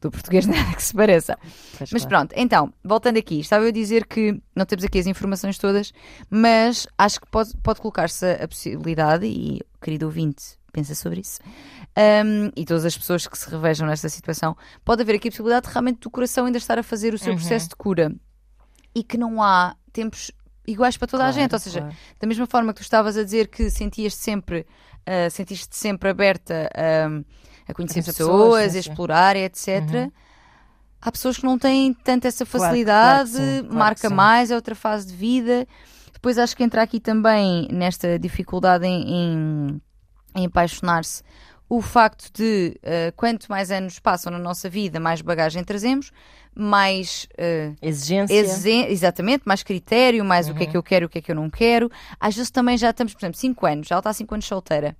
[0.00, 1.38] do português, nada que se pareça.
[1.78, 2.08] Pois, Mas claro.
[2.26, 5.92] pronto, então, voltando aqui, estava eu a dizer que não temos aqui as informações todas,
[6.28, 11.40] mas acho que pode, pode colocar-se a possibilidade, e querido ouvinte, pensa sobre isso,
[11.96, 15.66] um, e todas as pessoas que se revejam nesta situação, pode haver aqui a possibilidade
[15.66, 17.38] de realmente do coração ainda estar a fazer o seu Uhum.
[17.38, 18.12] processo de cura
[18.94, 20.30] e que não há tempos
[20.66, 21.96] iguais para toda a Claro, gente, ou seja, claro.
[22.20, 24.66] da mesma forma que tu estavas a dizer que sentias sempre,
[25.06, 26.68] uh, sentiste sempre aberta
[27.66, 29.66] a conhecer Conhecer pessoas, pessoas, a explorar, etc.
[29.92, 30.12] Uhum.
[31.00, 35.06] Há pessoas que não têm tanta essa facilidade, claro sim, marca mais, é outra fase
[35.06, 35.66] de vida.
[36.12, 39.80] Depois acho que entra aqui também nesta dificuldade em, em-
[40.38, 41.22] em apaixonar-se
[41.68, 46.10] o facto de uh, quanto mais anos passam na nossa vida, mais bagagem trazemos,
[46.54, 48.34] mais uh, Exigência.
[48.34, 50.70] Exe- exatamente, mais critério, mais o que é Uhum.
[50.72, 51.90] que eu quero, o que é que eu não quero.
[52.18, 54.96] Às vezes também já estamos, por exemplo, 5 anos, ela está 5 anos solteira.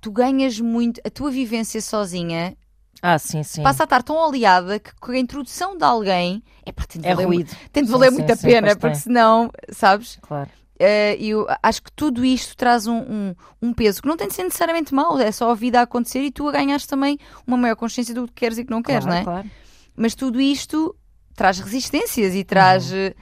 [0.00, 2.56] Tu ganhas muito, a tua vivência sozinha
[3.02, 3.62] Ah, sim, sim.
[3.62, 7.08] passa a estar tão aliada que com a introdução de alguém é para tem de
[7.08, 7.56] É valer, ruído.
[7.72, 10.18] tem de valer sim, muito a sim, pena, pois porque senão, sabes?
[10.22, 10.48] Claro.
[10.82, 14.32] Eh, eu acho que tudo isto traz um, um, um peso que não tem de
[14.34, 17.58] ser necessariamente mau, é só a vida a acontecer e tu a ganhares também uma
[17.58, 19.24] maior consciência do que queres e que não queres, claro, não é?
[19.42, 19.50] Claro.
[19.94, 20.96] Mas tudo isto
[21.36, 22.90] traz resistências e traz.
[22.90, 22.96] Uhum.
[22.96, 23.14] eh,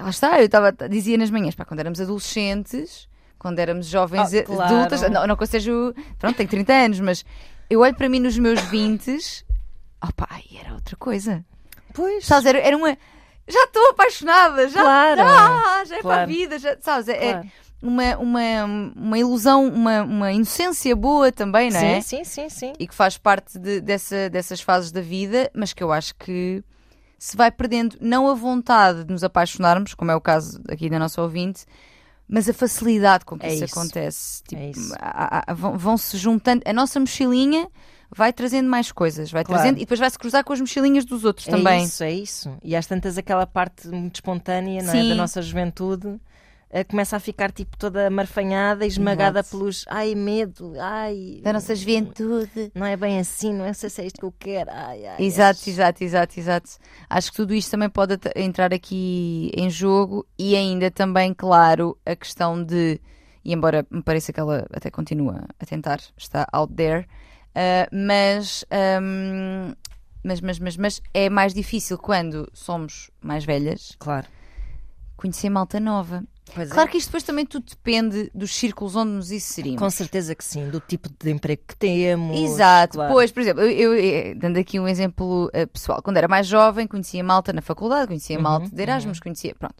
[0.00, 3.06] Lá está, eu estava dizia nas manhãs, pá, quando éramos adolescentes,
[3.38, 4.62] quando éramos jovens Ah, claro.
[4.76, 5.72] adultas, não, não que eu seja.
[6.18, 7.24] Pronto, tenho 30 anos, mas
[7.68, 9.44] eu olho para mim nos meus 20,
[10.02, 11.44] opá, e era outra coisa.
[11.92, 12.24] Pois.
[12.24, 12.96] Sabes, era, era uma.
[13.48, 15.22] Já estou apaixonada, já, Claro.
[15.24, 16.30] ah, já é para a Claro.
[16.30, 17.08] vida, já, sabes?
[17.08, 17.48] É, é Claro.
[17.82, 18.64] uma, uma,
[18.96, 22.00] uma ilusão, uma, uma inocência boa também, não é?
[22.00, 22.72] Sim, sim, sim, sim.
[22.78, 26.62] e que faz parte de- dessa, dessas fases da vida, mas que eu acho que
[27.18, 30.98] se vai perdendo não a vontade de nos apaixonarmos, como é o caso aqui da
[30.98, 31.64] nossa ouvinte,
[32.28, 33.78] mas a facilidade com que É isso, isso.
[33.78, 34.42] acontece.
[34.46, 34.94] Tipo, É isso.
[35.00, 37.68] há- há- vão, vão se juntando, a nossa mochilinha
[38.14, 39.60] vai trazendo mais coisas, vai Claro.
[39.62, 41.84] trazendo e depois vai se cruzar com as mochilinhas dos outros É também.
[41.84, 42.56] isso, é isso.
[42.62, 46.18] E às tantas aquela parte muito espontânea não é, da nossa juventude
[46.70, 49.56] eh, começa a ficar tipo toda marfanhada e esmagada Exato.
[49.58, 52.70] pelos ai medo, ai Da nossa juventude.
[52.74, 55.16] não é bem assim, não é sei se é isto que eu quero, ai, ai.
[55.22, 56.70] Exato, é- exato, exato, exato.
[57.08, 62.14] Acho que tudo isto também pode entrar aqui em jogo e ainda também, claro, a
[62.14, 63.00] questão de,
[63.44, 67.06] e embora me pareça que ela até continua a tentar, está out there,
[67.58, 69.74] ah, mas, ahm,
[70.22, 74.28] mas, mas, mas, mas é mais difícil quando somos mais velhas Claro.
[75.16, 76.22] conhecer malta nova.
[76.54, 76.72] Pois é.
[76.74, 79.80] Claro que isto depois também tudo depende dos círculos onde nos inserimos.
[79.80, 82.38] Com certeza que sim, do tipo de emprego que temos.
[82.40, 83.12] Exato, claro.
[83.12, 86.46] pois, por exemplo, eu, eu, eh, dando aqui um exemplo eh, pessoal, quando era mais
[86.46, 89.74] jovem, conhecia malta na faculdade, conhecia Uhum, malta de Erasmus, conhecia, pronto.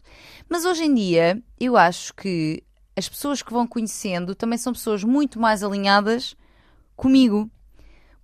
[0.47, 2.61] Mas hoje em dia, eu acho que
[2.95, 6.35] as pessoas que vão conhecendo também são pessoas muito mais alinhadas
[6.95, 7.49] comigo,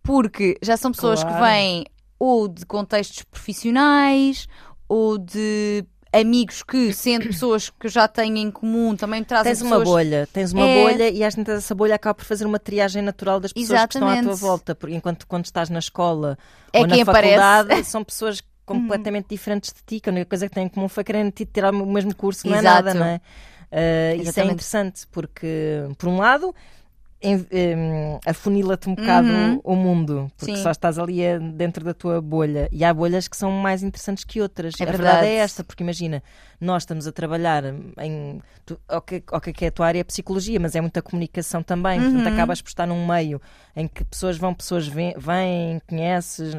[0.06, 1.46] porque já são pessoas que Claro.
[1.46, 1.86] vêm
[2.20, 4.48] ou de contextos profissionais
[4.88, 9.52] ou de amigos que, sendo pessoas que eu já tenho em comum, também me trazem
[9.52, 9.82] Tens pessoas...
[9.82, 10.82] uma bolha, tens uma É.
[10.84, 13.96] bolha e às vezes essa bolha acaba por fazer uma triagem natural das pessoas que
[13.98, 14.40] estão à tua Exatamente.
[14.40, 16.38] volta, porque enquanto quando estás na escola
[16.72, 17.36] É ou na quem aparece.
[17.36, 20.88] faculdade são pessoas completamente diferentes de ti, que a única coisa que têm em comum
[20.88, 22.86] foi querendo ti- tirar o mesmo curso, que não é Exato.
[22.86, 23.16] nada, não é?
[23.16, 24.54] Uh, isso é Exatamente.
[24.54, 26.56] interessante porque, por um lado,
[27.30, 29.62] em- afunila-te um bocado Uhum.
[29.64, 30.62] o mundo, porque Sim.
[30.64, 32.68] só estás ali eh, dentro da tua bolha.
[32.72, 34.74] E há bolhas que são mais interessantes que outras.
[34.80, 35.28] É a verdade verdade.
[35.28, 36.22] é esta, porque imagina,
[36.60, 37.64] nós estamos a trabalhar
[38.00, 38.42] em.
[38.66, 42.00] Tu, ok, ok, que é a tua área é psicologia, mas é muita comunicação também.
[42.02, 42.34] Portanto, Uhum.
[42.34, 43.42] acabas por estar num meio
[43.76, 45.16] em que pessoas vão, pessoas vêm
[45.88, 46.56] conheces.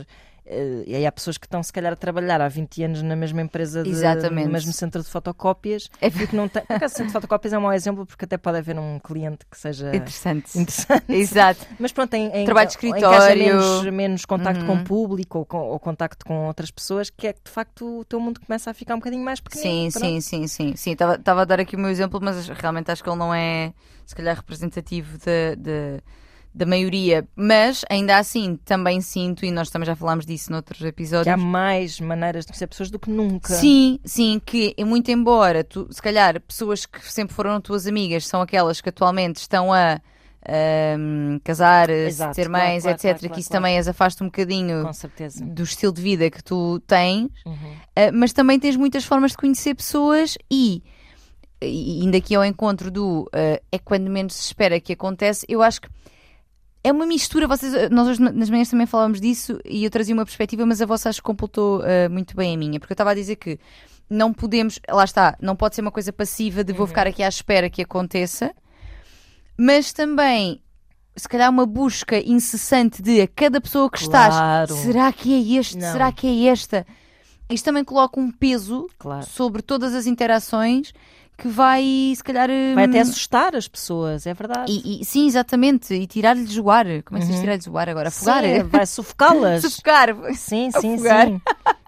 [0.46, 3.16] Eh, E aí há pessoas que estão, se calhar, a trabalhar há 20 anos na
[3.16, 4.46] mesma empresa, de, Exatamente.
[4.46, 5.88] no mesmo centro de fotocópias.
[6.00, 6.64] É E que não tem.
[6.64, 8.98] Por acaso, o centro de fotocópias é um mau exemplo, porque até pode haver um
[8.98, 10.58] cliente que seja Interessante.
[10.58, 11.04] interessante.
[11.12, 11.66] Exato.
[11.78, 13.36] Mas pronto, em, em, Trabalho de escritório.
[13.44, 14.80] menos, menos contacto com Uhum.
[14.80, 18.04] o público ou, com, ou contacto com outras pessoas, que é que de facto o
[18.04, 19.92] teu mundo começa a ficar um bocadinho mais Sim, pequenino.
[19.92, 20.06] pronto.
[20.06, 20.76] sim, sim, sim.
[20.76, 23.72] Sim, estava a dar aqui o meu exemplo, mas realmente acho que ele não é,
[24.04, 26.00] se calhar, representativo da, da,
[26.56, 27.28] da maioria.
[27.36, 31.32] Mas, ainda assim, também sinto, e nós também já falámos disso noutros Que episódios.
[31.32, 33.52] há mais maneiras de conhecer pessoas do que nunca.
[33.52, 38.40] Sim, sim, que muito embora, tu, se calhar, pessoas que sempre foram tuas amigas são
[38.40, 40.00] aquelas que atualmente estão a
[40.48, 44.82] ahm, casar, Exato, ter mães, claro, etc., claro, que isso também as afasta um bocadinho
[44.82, 45.44] Com certeza.
[45.44, 47.28] do estilo de vida que tu tens.
[47.44, 47.52] Uhum.
[47.52, 50.82] Uh, mas também tens muitas formas de conhecer pessoas e,
[51.60, 55.82] indo aqui ao encontro do uh, é quando menos se espera que acontece, eu acho
[55.82, 55.88] que
[56.88, 60.24] é uma mistura, vocês, nós hoje nas manhãs também falávamos disso e eu trazia uma
[60.24, 63.10] perspectiva, mas a vossa acho que completou uh, muito bem a minha, porque eu estava
[63.10, 63.58] a dizer que
[64.08, 67.28] não podemos, lá está, não pode ser uma coisa passiva de vou ficar aqui à
[67.28, 68.54] espera que aconteça,
[69.58, 70.60] mas também
[71.16, 74.64] se calhar uma busca incessante de a cada pessoa que Claro.
[74.64, 75.78] estás, será que é este?
[75.78, 75.90] Não.
[75.90, 76.86] Será que é esta?
[77.50, 79.26] Isto também coloca um peso Claro.
[79.26, 80.92] sobre todas as interações
[81.38, 81.84] que vai,
[82.16, 82.48] se calhar.
[82.74, 84.72] Vai hum, até assustar as pessoas, é verdade.
[84.72, 85.92] e, e- sim, exatamente.
[85.94, 86.86] E tirar-lhes o ar.
[87.04, 87.40] Como é que se Uhum.
[87.40, 88.08] tirar-lhes o ar agora?
[88.08, 88.42] Afogar?
[88.42, 88.62] Sim, é?
[88.62, 89.62] vai sufocá-las.
[89.68, 90.08] Sufocar.
[90.34, 91.26] Sim, sim, Afogar.
[91.28, 91.40] sim.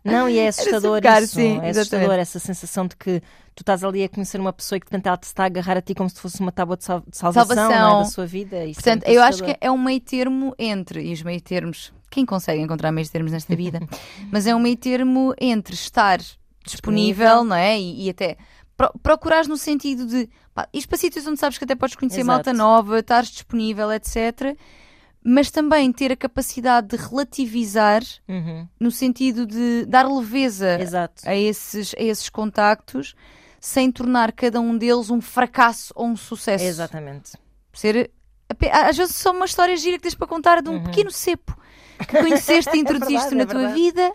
[0.05, 1.35] Não, e é assustador sufocar, isso.
[1.35, 1.79] sim, é exatamente.
[1.79, 3.21] assustador essa sensação de que
[3.55, 5.77] tu estás ali a conhecer uma pessoa e que portanto ela te está a agarrar
[5.77, 7.99] a ti como se fosse uma tábua de, sal- de salvação, não é, Salvação.
[7.99, 8.65] da sua vida.
[8.65, 11.41] Isso é Portanto, muito eu acho que é um meio termo entre, e os meio
[11.41, 13.81] termos, quem consegue encontrar meios termos nesta vida?
[14.31, 17.45] Mas é um meio termo entre estar disponível, Disponível.
[17.45, 17.79] não é?
[17.79, 18.37] E, e até
[18.79, 22.21] pro, procurares no sentido de pá, ir para sítios onde sabes que até podes conhecer
[22.21, 22.27] Exato.
[22.33, 24.57] malta nova, estares disponível, etc.
[25.23, 31.23] Mas também ter a capacidade de relativizar Uhum, no sentido de dar leveza Exato.
[31.29, 33.15] a esses, a esses contactos
[33.61, 37.33] sem tornar cada um deles um fracasso ou um sucesso Exatamente.
[37.73, 38.11] ser
[38.73, 40.85] às vezes só uma história gira que tens para contar de um Uhum.
[40.85, 41.59] pequeno cepo
[41.99, 44.13] que conheceste e introduziste verdade, na é tua vida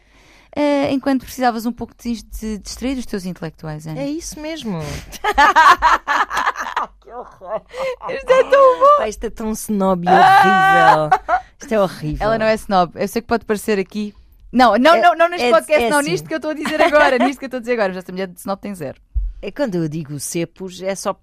[0.56, 4.00] eh, enquanto precisavas um pouco de, de distrair os teus intelectuais Ana.
[4.02, 4.80] É isso mesmo.
[7.02, 7.62] que horror.
[8.10, 8.98] Isto é tão bom.
[8.98, 11.10] Pá, isto é tão snob e horrível.
[11.62, 12.26] Isto é horrível.
[12.28, 14.13] ela não é snob eu sei que pode parecer aqui
[14.52, 16.12] não, não, É- não, não neste é- podcast, é não, assim.
[16.12, 18.00] nisto que eu estou a dizer agora, nisto que eu estou a dizer agora, já
[18.00, 19.02] esta mulher de snob tem zero.
[19.42, 21.20] É quando eu digo cepos, é só,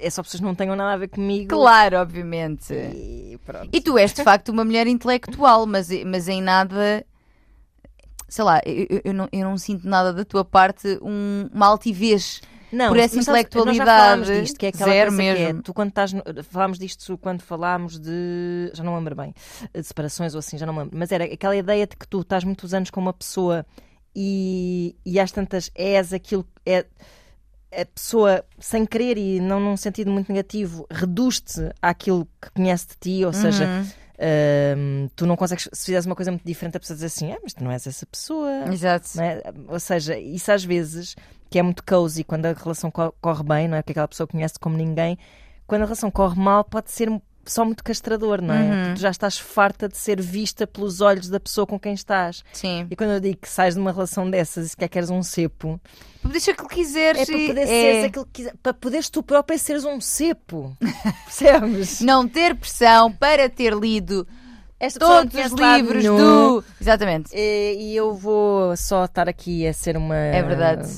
[0.00, 1.50] é só pessoas que não tenham nada a ver comigo.
[1.54, 2.72] Claro, obviamente.
[2.72, 3.38] E.
[3.72, 7.04] E tu és de facto uma mulher intelectual, mas, mas em nada.
[8.30, 12.40] Sei lá, eu, eu- não, eu não sinto nada da tua parte um- uma altivez.
[12.72, 15.22] Não, por essa mas sabes, intelectualidade, Nós já falámos disto, que é aquela zero coisa
[15.22, 15.62] que é, mesmo.
[15.62, 16.12] tu quando estás.
[16.12, 18.70] no- falámos disto quando falámos de.
[18.72, 19.34] Já não me lembro bem.
[19.74, 20.96] De separações ou assim, já não me lembro.
[20.96, 23.66] Mas era aquela ideia de que tu estás muitos anos com uma pessoa
[24.14, 26.46] e, e às tantas és aquilo.
[26.64, 26.86] É,
[27.72, 32.94] a pessoa, sem querer e não num sentido muito negativo, reduz-te àquilo que conhece de
[33.00, 33.64] ti, ou seja,
[34.22, 35.68] Hum, tu não consegues.
[35.72, 37.86] Se fizeres uma coisa muito diferente, a pessoa diz assim: ah, mas tu não és
[37.86, 38.64] essa pessoa.
[38.72, 39.20] Exato.
[39.20, 39.42] é?
[39.68, 41.16] Ou seja, isso às vezes,
[41.48, 43.82] que é muito cozy quando a relação co- corre bem, não é?
[43.82, 45.16] Porque aquela pessoa conhece como ninguém.
[45.66, 47.08] Quando a relação corre mal, pode ser
[47.44, 48.60] só muito castrador, não é?
[48.60, 48.68] Uhum.
[48.70, 52.44] Porque tu já estás farta de ser vista pelos olhos da pessoa com quem estás.
[52.52, 52.86] Sim.
[52.90, 55.80] E quando eu digo que sais de uma relação dessas e que queres um cepo,
[56.24, 57.22] Deixa que quiseres.
[57.22, 60.76] é para poder é aquilo que quiser, para poderes tu própria seres um cepo.
[61.24, 62.00] Percebes?
[62.00, 64.26] Não ter pressão para ter lido
[64.78, 66.64] Esta todos os livros do.
[66.80, 67.30] Exatamente.
[67.34, 70.16] E, e eu vou só estar aqui a ser uma.
[70.16, 70.88] É verdade.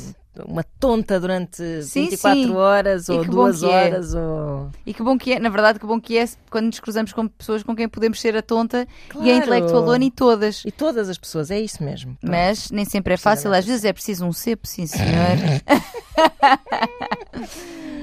[0.46, 2.50] Uma tonta durante Sim, 24 sim.
[2.54, 3.66] horas ou duas é.
[3.66, 4.70] horas ou.
[4.86, 7.28] E que bom que é, na verdade, que bom que é quando nos cruzamos com
[7.28, 9.30] pessoas com quem podemos ser a tonta e a Claro.
[9.36, 10.62] intelectualona e todas.
[10.64, 12.16] E todas as pessoas, é isso mesmo.
[12.20, 12.30] Pronto.
[12.30, 15.12] Mas nem sempre é fácil, às vezes é preciso um cepo, sim senhor.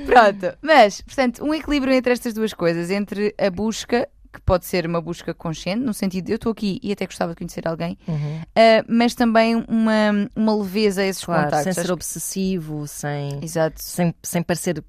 [0.05, 4.85] Pronto, mas, portanto, um equilíbrio entre estas duas coisas, entre a busca que pode ser
[4.85, 7.97] uma busca consciente, no sentido de eu estou aqui e até gostava de conhecer alguém,
[8.07, 8.41] Uhum.
[8.55, 11.63] ah, mas também uma, uma leveza a esses Claro, contactos.
[11.63, 13.81] sem ser Acho obsessivo, sem, Exato.
[13.81, 14.83] sem, sem parecer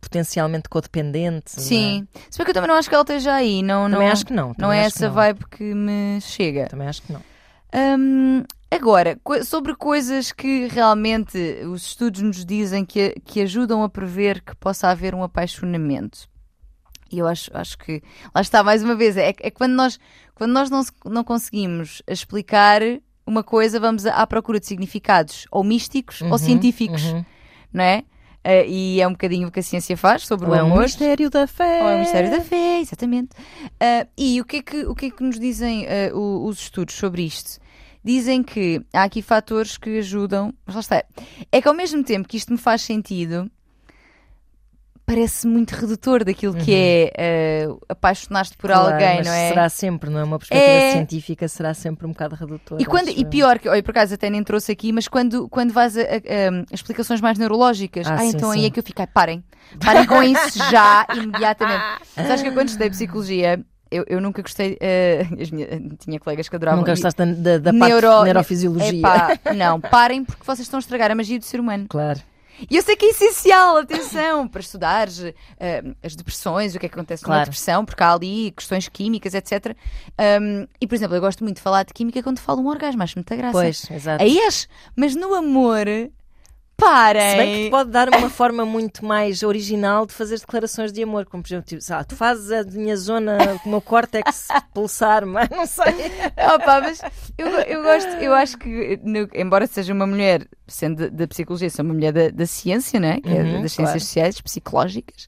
[0.00, 1.52] potencialmente codependente.
[1.56, 1.66] não é?
[1.66, 2.08] Sim.
[2.30, 3.62] Se bem que eu também não acho que ela esteja aí.
[3.62, 4.54] Não, Também não, acho que não.
[4.58, 5.14] não é acho que essa não.
[5.14, 6.66] vibe que me chega.
[6.66, 7.22] Também acho que não.
[7.98, 14.42] Hum, agora, sobre coisas que realmente os estudos nos dizem que, que ajudam a prever
[14.42, 16.28] que possa haver um apaixonamento.
[17.10, 18.02] E eu acho, acho que
[18.34, 19.98] lá está mais uma vez, é, é quando nós,
[20.34, 22.80] quando nós não, não conseguimos explicar
[23.26, 27.24] uma coisa, vamos à, procura de significados ou místicos ou Uhum, científicos, uhum.
[27.72, 28.04] não é?
[28.46, 30.66] Eh, e é um bocadinho o que a ciência faz sobre Ou o é um
[30.66, 30.82] amor.
[30.82, 31.82] mistério da fé.
[31.82, 33.30] Ou é o mistério da fé, exatamente.
[33.80, 36.94] Ah, e o que, é que, o que é que nos dizem o- os estudos
[36.94, 37.58] sobre isto?
[38.04, 41.04] Dizem que há aqui fatores que ajudam, mas lá está.
[41.50, 43.50] É que ao mesmo tempo que isto me faz sentido,
[45.06, 48.76] parece muito redutor daquilo que é ah, apaixonar-te por Uhum.
[48.76, 49.48] Claro, alguém, não é?
[49.48, 50.24] Será sempre, não é?
[50.24, 50.92] Uma perspectiva É.
[50.92, 52.80] científica será sempre um bocado redutora.
[52.80, 55.48] E, quando, acho e pior, que olha, por acaso até nem trouxe aqui, mas quando,
[55.48, 56.04] quando vais a, a-
[56.70, 58.66] a explicações mais neurológicas, Ah, ah, sim, então aí sim.
[58.66, 59.44] é que eu fico, ai, parem,
[59.84, 61.82] parem com isso já, imediatamente.
[62.14, 64.78] Sabes que eu quando estudei psicologia, eu, eu nunca gostei,
[65.52, 65.68] minhas-
[66.00, 66.80] tinha colegas que adoravam.
[66.80, 68.98] Nunca gostaste da, da, da Neuro- parte de neurofisiologia.
[68.98, 71.86] Epá, não, parem porque vocês estão a estragar a magia do ser humano.
[71.88, 72.20] Claro.
[72.70, 75.08] E eu sei que é essencial, atenção, para estudar
[75.58, 77.40] eh, as depressões, o que é que acontece Claro.
[77.40, 79.76] numa depressão, porque há ali questões químicas, etc.
[80.40, 83.02] Um, e, por exemplo, eu gosto muito de falar de química quando falo um orgasmo,
[83.02, 83.52] acho muita graça.
[83.52, 84.22] Pois, exato.
[84.22, 85.86] Aí acho, mas no amor,
[86.76, 87.30] parem.
[87.30, 91.24] Se bem que pode dar uma forma muito mais original de fazer declarações de amor,
[91.26, 95.66] como por exemplo, tipo, tu fazes a minha zona, o meu córtex pulsar, mas não
[95.66, 95.84] sei.
[96.54, 97.00] Opa, mas
[97.38, 101.84] eu, eu gosto, eu acho que, no- embora seja uma mulher, sendo da, psicologia, sou
[101.84, 103.20] uma mulher da, da ciência, né?
[103.20, 103.90] que é Uhum, das claro.
[103.90, 105.26] ciências sociais, psicológicas,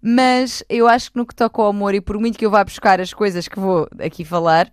[0.00, 2.62] mas eu acho que no que toca ao amor, e por muito que eu vá
[2.64, 4.70] buscar as coisas que vou aqui falar,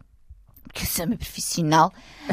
[0.63, 1.91] porque eu sou uma profissional,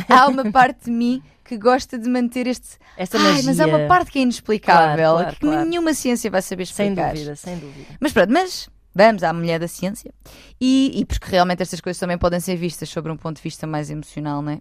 [0.08, 2.76] há uma parte de mim que gosta de manter este.
[2.96, 3.42] Esta Ai, magia.
[3.44, 5.68] mas há uma parte que é inexplicável, Claro, claro, que claro.
[5.68, 7.12] nenhuma ciência vai saber Sem explicar.
[7.12, 7.86] dúvida, sem dúvida.
[8.00, 10.12] Mas pronto, mas vamos à mulher da ciência.
[10.60, 13.66] E, e porque realmente estas coisas também podem ser vistas sobre um ponto de vista
[13.66, 14.60] mais emocional, não é?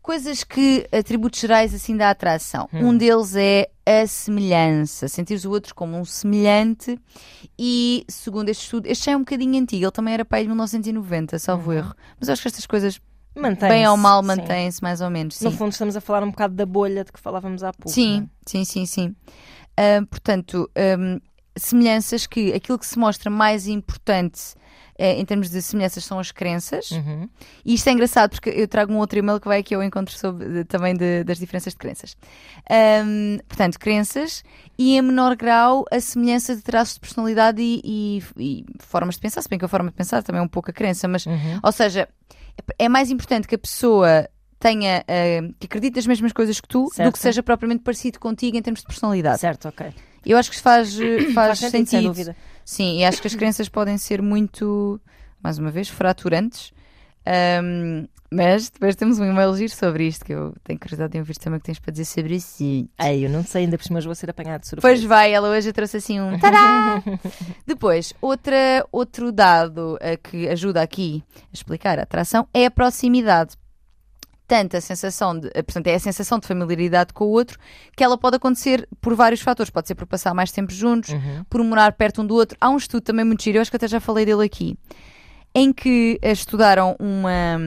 [0.00, 2.68] Coisas que, atributos gerais assim da atração.
[2.74, 2.88] Hum.
[2.88, 5.06] Um deles é a semelhança.
[5.06, 6.98] Sentir o outro como um semelhante.
[7.56, 10.42] E, segundo este estudo, este já é um bocadinho antigo, ele também era para aí
[10.44, 11.76] de 1990, salvo Uhum.
[11.76, 11.94] erro.
[12.18, 13.00] Mas acho que estas coisas,
[13.34, 13.68] Mantém-se.
[13.74, 14.26] bem ou mal, sim.
[14.28, 15.40] mantêm-se mais ou menos.
[15.40, 15.56] No sim.
[15.56, 17.90] fundo, estamos a falar um bocado da bolha de que falávamos há pouco.
[17.90, 19.16] Sim, não sim, sim, sim.
[19.76, 21.18] Ah, portanto, hum,
[21.56, 24.40] semelhanças que aquilo que se mostra mais importante
[24.98, 26.92] eh, em termos de semelhanças são as crenças.
[26.92, 26.96] é?
[26.96, 27.28] Uhum.
[27.64, 30.16] E isto é engraçado porque eu trago um outro e-mail que vai aqui ao encontro
[30.16, 32.16] sobre, de- também de- das diferenças de crenças.
[33.04, 34.44] Hum, portanto, crenças
[34.78, 39.20] e em menor grau a semelhança de traços de personalidade e, e- e formas de
[39.22, 41.24] pensar, se bem que a forma de pensar também é um pouco a crença, mas
[41.26, 41.60] Uhum.
[41.62, 42.06] ou seja,
[42.78, 46.84] é mais importante que a pessoa tenha, eh, que acredite nas mesmas coisas que tu,
[46.84, 47.12] do Certo.
[47.12, 49.40] que seja propriamente parecido contigo em termos de personalidade.
[49.40, 49.92] Certo, ok.
[50.24, 51.90] Eu acho que isso faz, eh, faz, sentido, sentido.
[51.90, 52.36] sem dúvida.
[52.64, 55.00] Sim, e acho que as crenças podem ser muito,
[55.42, 56.72] mais uma vez, fraturantes.
[57.26, 61.36] Ahm, mas depois temos um e-mail giro sobre isto, que eu tenho curiosidade em ouvir
[61.36, 62.62] também o que tens para dizer sobre isso.
[62.62, 64.88] Ei, eu não sei, ainda por cima vou ser apanhado de surpresa.
[64.96, 66.32] Pois vai, ela hoje trouxe assim um!
[67.66, 73.56] Depois, outra, outro dado eh, que ajuda aqui a explicar a atração é a proximidade.
[74.46, 77.58] Tanto a sensação de, eh, portanto, é a sensação de familiaridade com o outro,
[77.96, 79.70] que ela pode acontecer por vários fatores.
[79.70, 81.44] Pode ser por passar mais tempo juntos, Uhum.
[81.48, 82.56] por morar perto um do outro.
[82.60, 84.76] Há um estudo também muito giro, eu acho que até já falei dele aqui,
[85.54, 87.58] em que eh, estudaram uma,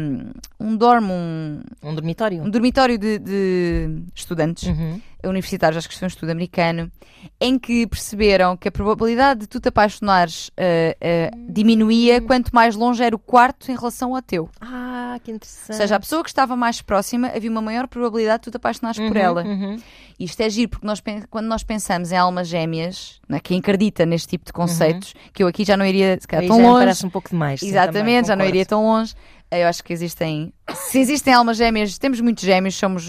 [0.60, 2.42] um dormo, um, Um dormitório?
[2.42, 5.00] um dormitório de, de estudantes Uhum.
[5.30, 6.92] Universitários, acho que foi um estudo americano,
[7.40, 12.76] em que perceberam que a probabilidade de tu te apaixonares eh, eh, diminuía quanto mais
[12.76, 14.50] longe era o quarto em relação ao teu.
[14.62, 15.72] Ah, que interessante.
[15.72, 18.58] Ou seja, a pessoa que estava mais próxima havia uma maior probabilidade de tu te
[18.58, 19.44] apaixonares por Uhum, ela.
[19.44, 19.78] uhum.
[20.20, 24.30] Isto é giro, porque nós, quando nós pensamos em almas gêmeas, né, quem acredita neste
[24.30, 26.80] tipo de conceitos, que eu aqui já não iria se calhar, tão longe.
[26.80, 27.62] parece um pouco demais.
[27.62, 29.14] Exatamente, já não iria tão longe.
[29.52, 30.54] Eu acho que existem.
[30.74, 33.04] Se existem almas gêmeas, temos muitos gêmeos, somos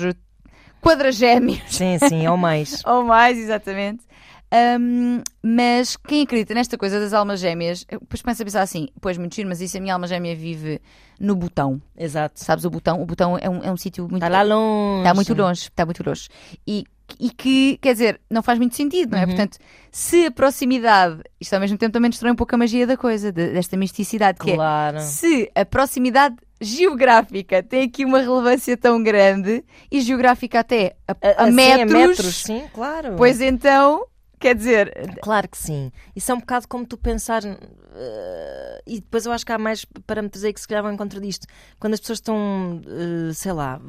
[0.87, 1.61] quadragémeos.
[1.69, 2.83] Sim, sim, ou mais.
[2.87, 4.05] Ou mais, exatamente.
[4.51, 9.19] Ahm, mas quem acredita nesta coisa das almas gêmeas, depois começa a pensar assim: pois,
[9.19, 10.81] muito giro, mas isso a minha alma gêmea vive
[11.19, 11.83] no botão.
[11.99, 12.43] Exato.
[12.45, 13.03] Sabes, o botão?
[13.03, 14.17] O botão é um, é um sítio muito.
[14.23, 15.01] Está lá longe.
[15.01, 16.29] Está muito longe, está muito longe.
[16.65, 16.85] E,
[17.19, 19.23] e que, quer dizer, não faz muito sentido, não é?
[19.23, 19.27] Uhum.
[19.29, 19.59] Portanto,
[19.91, 23.33] se a proximidade, isto ao mesmo tempo também destrói um pouco a magia da coisa,
[23.33, 25.01] de- desta misticidade, que é Claro.
[25.01, 31.45] se a proximidade geográfica tem aqui uma relevância tão grande e geográfica até a, a
[31.45, 33.15] Assim, metros, sim, claro.
[33.17, 34.07] pois então
[34.39, 34.93] Quer dizer,
[35.23, 35.91] Claro que sim.
[36.15, 37.43] Isso é um bocado como tu pensar.
[37.45, 40.97] eh, e depois eu acho que há mais parâmetros aí que se calhar vão em
[40.97, 41.47] contra disto.
[41.81, 43.81] Quando as pessoas estão, eh, sei lá,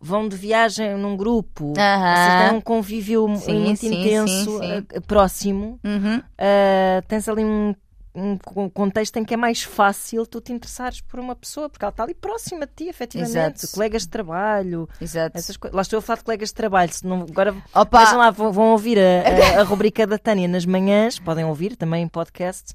[0.00, 2.16] vão de viagem num grupo, Aham.
[2.16, 7.44] vocês têm um convívio Sim, muito sim, intenso, sim, eh, próximo, uhum, eh, tens ali
[7.44, 7.72] um,
[8.14, 11.84] um co- contexto em que é mais fácil tu te interessares por uma pessoa, porque
[11.84, 13.30] ela está ali próxima de ti, efetivamente.
[13.56, 13.68] Exato.
[13.72, 15.36] Colegas de trabalho, exato.
[15.38, 15.74] essas coisas.
[15.74, 16.92] Lá estou a falar de colegas de trabalho.
[16.92, 20.46] Se não, agora Opa, Vejam lá, vão, vão ouvir a, a- a rubrica da Tânia
[20.46, 22.74] nas manhãs, podem ouvir também em podcast,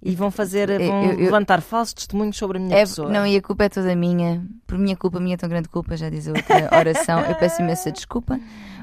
[0.00, 3.10] e vão fazer, vão eu- eu- levantar falsos testemunhos sobre a minha é, pessoa.
[3.10, 4.42] não, e a culpa é toda minha.
[4.66, 7.20] Por minha culpa, minha tão grande culpa, já diz a outra oração.
[7.26, 8.38] Eu peço imensa desculpa.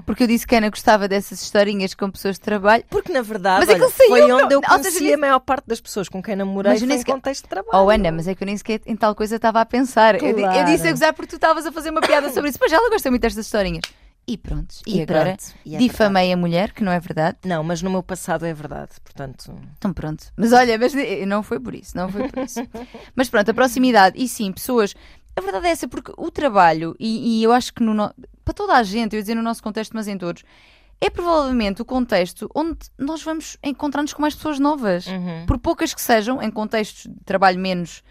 [0.06, 2.84] Porque eu disse que a Ana gostava dessas historinhas com pessoas de trabalho.
[2.89, 5.82] Porque na verdade aquilo olha, foi onde eu seja, conheci nem- a maior parte das
[5.82, 7.84] pessoas com quem namorei Mas eu foi nem em sequer- contexto de trabalho.
[7.86, 10.16] Oh, Ana, mas é que eu nem sequer em tal coisa estava a pensar.
[10.16, 10.66] Eu, di- eu Claro.
[10.72, 12.60] disse a gozar porque tu estavas a fazer uma piada sobre isso.
[12.60, 13.82] Pois ela gosta muito destas historinhas.
[14.28, 14.76] E pronto.
[14.88, 17.38] E, E agora pronto, e é difamei a mulher, que não é verdade.
[17.45, 19.53] Não, mas no meu passado é verdade, portanto...
[19.78, 20.26] Então pronto.
[20.36, 20.93] Mas olha, mas
[21.28, 22.60] não foi por isso, não foi por isso.
[23.16, 24.16] mas pronto, a proximidade.
[24.20, 24.95] E sim, pessoas.
[25.36, 28.12] A verdade é essa, porque o trabalho, e, e eu acho que no no-
[28.45, 30.43] para toda a gente, eu ia dizer no nosso contexto, mas em todos,
[31.01, 35.07] é provavelmente o contexto onde nós vamos encontrar-nos com mais pessoas novas.
[35.07, 35.45] Uhum.
[35.45, 38.01] Por poucas que sejam, em contextos de trabalho menos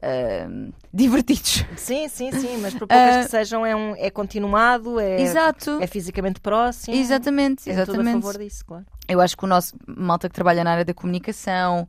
[0.00, 0.46] ah,
[0.92, 1.64] divertidos.
[1.76, 5.78] Sim, sim, sim, mas por poucas Ah, que sejam é, um, é continuado, é, Exato.
[5.80, 6.96] é fisicamente próximo.
[6.96, 8.22] Exatamente, É tudo a exatamente.
[8.22, 8.84] favor disso, claro.
[9.08, 11.88] Eu acho que o nosso malta que trabalha na área da comunicação,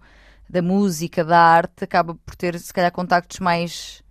[0.49, 4.03] da música, da arte, acaba por ter, se calhar, contactos mais.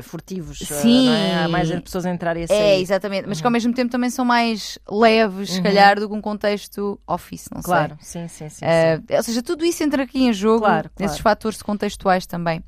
[0.00, 1.06] Furtivos, Sim.
[1.06, 1.44] não é?
[1.44, 3.28] Há mais pessoas a entrar e a É, exatamente.
[3.28, 6.98] Mas que ao mesmo tempo também são mais leves, se calhar, do que um contexto
[7.06, 8.60] office, não Claro, sim, sim, sim.
[8.60, 8.68] sei.
[8.68, 11.22] Ah, ou seja, tudo isso entra aqui em jogo, Claro, esses claro.
[11.22, 12.62] fatores contextuais também.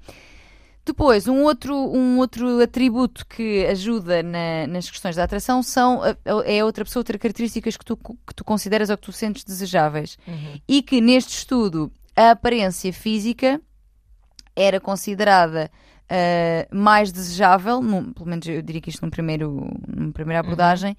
[0.87, 6.03] Depois, um outro, um outro atributo que ajuda na- nas questões da atração são,
[6.45, 10.19] é outra pessoa ter características que tu, que tu consideras ou que tu sentes desejáveis.
[10.29, 10.61] Uhum.
[10.69, 13.59] E que neste estudo a aparência física
[14.55, 15.71] era considerada
[16.15, 20.47] ah, mais desejável, num- pelo menos eu diria que isto num primeiro, numa primeira Uhum.
[20.47, 20.97] abordagem,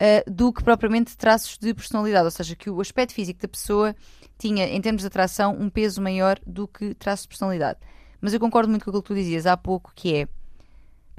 [0.00, 2.24] ah, do que propriamente traços de personalidade.
[2.24, 3.94] Ou seja, que o aspecto físico da pessoa
[4.38, 7.78] tinha, em termos de atração, um peso maior do que traços de personalidade.
[8.20, 10.28] Mas eu concordo muito com aquilo que tu dizias há pouco, que é.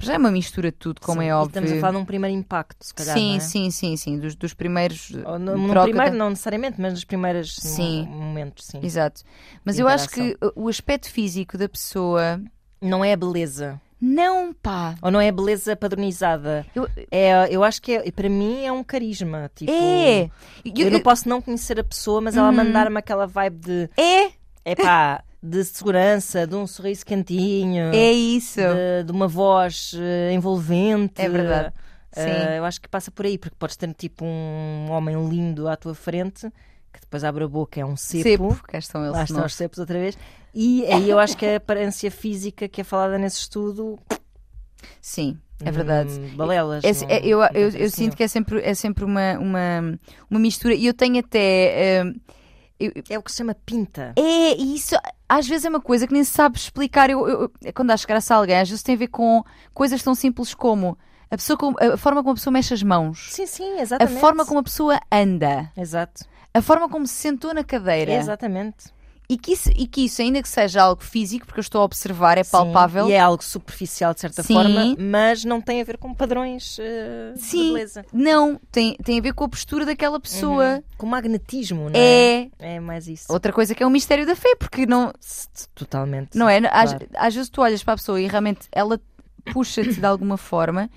[0.00, 1.48] Já é uma mistura de tudo, como Sim, é e óbvio.
[1.48, 3.18] Estamos a falar de um primeiro impacto, se calhar.
[3.18, 3.40] sim, é?
[3.40, 4.18] sim, sim, sim.
[4.18, 5.10] Dos, dos primeiros.
[5.26, 8.06] Ou no, em no troca primeiro, não necessariamente, mas nos primeiros Sim.
[8.06, 8.78] mo- momentos, sim.
[8.80, 9.22] Exato.
[9.64, 12.40] Mas eu acho que uh, o aspecto físico da pessoa.
[12.80, 13.80] Não é a beleza.
[14.00, 14.94] Não, pá.
[15.02, 16.64] Ou não é a beleza padronizada.
[16.74, 19.50] Eu- É, eu acho que é, para mim é um carisma.
[19.54, 20.30] Tipo, É!
[20.64, 22.54] Eu, não posso não conhecer a pessoa, mas ela Uhum.
[22.54, 24.30] mandar-me aquela vibe de É!
[24.64, 28.60] é pá, de segurança, de um sorriso quentinho, É isso!
[28.60, 31.20] de, de uma voz eh, envolvente.
[31.20, 31.72] É verdade.
[32.12, 32.22] Sim.
[32.56, 35.94] eu acho que passa por aí, porque podes ter tipo um homem lindo à tua
[35.94, 36.50] frente
[37.00, 38.22] que depois abre a boca, é um cepo.
[38.52, 38.62] Cepo.
[38.66, 39.16] Cá estão eles.
[39.16, 40.16] Lá estão os cepos outra vez.
[40.54, 43.98] E aí eu acho que a aparência física que é falada nesse estudo.
[45.00, 46.10] Sim, é verdade.
[46.10, 46.84] hum, balelas.
[46.84, 49.38] É- não- é- eu, não eu, eu interesse sinto que é sempre, é sempre uma,
[49.38, 49.98] uma,
[50.30, 50.74] uma mistura.
[50.74, 52.02] E eu tenho até.
[52.04, 52.14] hum,
[52.78, 52.92] eu-.
[53.08, 54.12] É o que se chama pinta.
[54.16, 54.94] é, e isso
[55.28, 57.10] às vezes é uma coisa que nem se sabe explicar.
[57.10, 59.42] Eu, eu- eu- quando acho graça a alguém, às vezes tem a ver com
[59.74, 60.96] coisas tão simples como
[61.30, 61.58] a, pessoa
[61.92, 64.18] a forma como a pessoa mexe as mãos, Sim, sim, a exatamente.
[64.20, 66.24] forma como a pessoa anda, Exato.
[66.58, 68.12] A forma como se sentou na cadeira.
[68.12, 68.96] Exatamente.
[69.30, 71.84] E que, isso, e que isso, ainda que seja algo físico, porque eu estou a
[71.84, 73.08] observar, é Sim, palpável.
[73.10, 74.54] E é algo superficial de certa Sim.
[74.54, 76.76] forma, mas não tem a ver com padrões
[77.34, 77.74] de Sim.
[77.74, 78.06] beleza.
[78.10, 80.76] Não, tem, tem a ver com a postura daquela pessoa.
[80.76, 80.82] Uhum.
[80.96, 82.48] Com magnetismo, não é?
[82.58, 82.76] É.
[82.76, 83.30] É mais isso.
[83.30, 85.12] Outra coisa que é o mistério da fé, porque não,
[85.74, 86.30] Totalmente.
[86.34, 86.58] não é?
[86.72, 87.06] Às, Claro.
[87.14, 88.98] às vezes tu olhas para a pessoa e realmente ela
[89.52, 90.88] puxa-te de alguma forma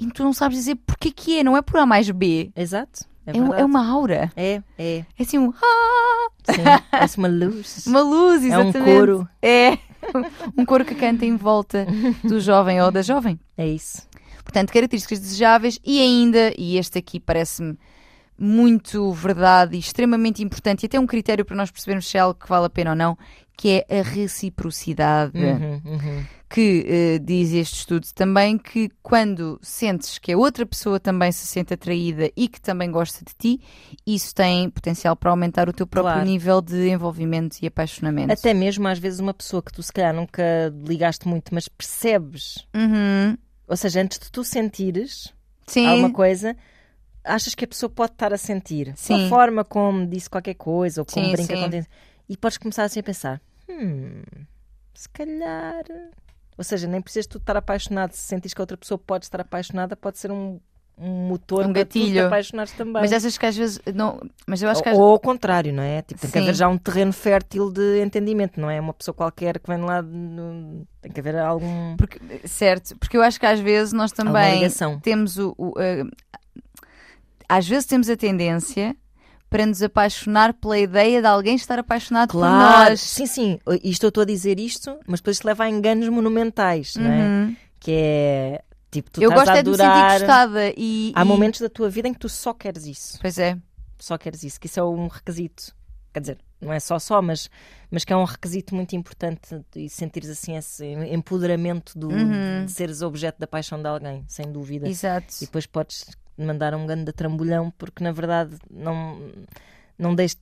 [0.00, 2.50] e tu não sabes dizer porque que é, não é por A mais B.
[2.56, 3.04] Exato.
[3.26, 4.30] É, É, é uma aura.
[4.36, 4.98] É, é.
[5.18, 5.52] É assim um.
[5.62, 6.62] ah, Sim.
[6.90, 7.84] Parece uma luz.
[7.88, 8.98] uma luz, É um exatamente.
[8.98, 9.28] coro.
[9.42, 9.78] É.
[10.56, 11.86] Um coro que canta em volta
[12.22, 13.38] do jovem ou da jovem.
[13.58, 14.06] É isso.
[14.44, 17.76] Portanto, características desejáveis e ainda, e este aqui parece-me
[18.38, 22.38] muito verdade e extremamente importante, e até um critério para nós percebermos se é algo
[22.38, 23.18] que vale a pena ou não,
[23.56, 25.32] que é a reciprocidade.
[25.36, 26.24] Uhum, uhum.
[26.48, 31.44] Que eh, diz este estudo também que quando sentes que a outra pessoa também se
[31.44, 33.60] sente atraída e que também gosta de ti,
[34.06, 36.28] isso tem potencial para aumentar o teu próprio Claro.
[36.28, 38.32] nível de envolvimento e apaixonamento.
[38.32, 40.42] Até mesmo às vezes uma pessoa que tu se calhar nunca
[40.86, 43.36] ligaste muito, mas percebes, Uhum.
[43.66, 45.34] ou seja, antes de tu sentires
[45.66, 45.84] Sim.
[45.84, 46.56] alguma coisa,
[47.24, 48.92] achas que a pessoa pode estar a sentir.
[48.96, 49.26] Sim.
[49.26, 51.70] A forma como disse qualquer coisa, ou como Sim, brinca sim.
[51.82, 51.86] com
[52.28, 54.22] E podes começar assim a pensar: hum,
[54.94, 55.82] se calhar.
[56.56, 58.12] Ou seja, nem precisas tu estar apaixonado.
[58.12, 60.58] Se sentires que a outra pessoa pode estar apaixonada, pode ser um,
[60.98, 62.26] um motor Um para gatilho.
[62.26, 63.02] apaixonares também.
[63.02, 63.78] Mas achas que às vezes.
[63.94, 66.00] Não, mas eu acho que às ou, ao contrário, não é?
[66.00, 66.44] Tipo, tem que Sim.
[66.44, 68.80] haver já um terreno fértil de entendimento, não é?
[68.80, 70.02] Uma pessoa qualquer que vem lá.
[71.02, 71.96] Tem que haver algum.
[71.96, 74.62] Porque, certo, porque eu acho que às vezes nós também
[75.02, 75.54] temos o.
[75.58, 76.04] o, eh,
[77.48, 78.96] às vezes temos a tendência
[79.48, 83.00] para nos apaixonar pela ideia de alguém estar apaixonado por Claro, nós.
[83.00, 83.58] sim, sim.
[83.82, 87.18] Isto eu estou a dizer isto, mas depois isto leva a enganos monumentais, não é?
[87.28, 87.56] Uhum.
[87.78, 90.18] Que é tipo, tu Eu estás gosto a é de me sentir adorar.
[90.20, 91.12] gostada e.
[91.14, 93.18] Há e- momentos da tua vida em que tu só queres isso.
[93.20, 93.56] Pois é.
[93.98, 95.74] Só queres isso, que isso é um requisito.
[96.12, 97.48] Quer dizer, não é só só, mas,
[97.90, 102.64] mas que é um requisito muito importante e sentires assim esse empoderamento do, Uhum.
[102.64, 104.88] de seres objeto da paixão de alguém, sem dúvida.
[104.88, 105.26] Exato.
[105.40, 106.06] E depois podes
[106.38, 109.18] mandar um grande trambolhão porque na verdade não,
[109.98, 110.40] não, deste,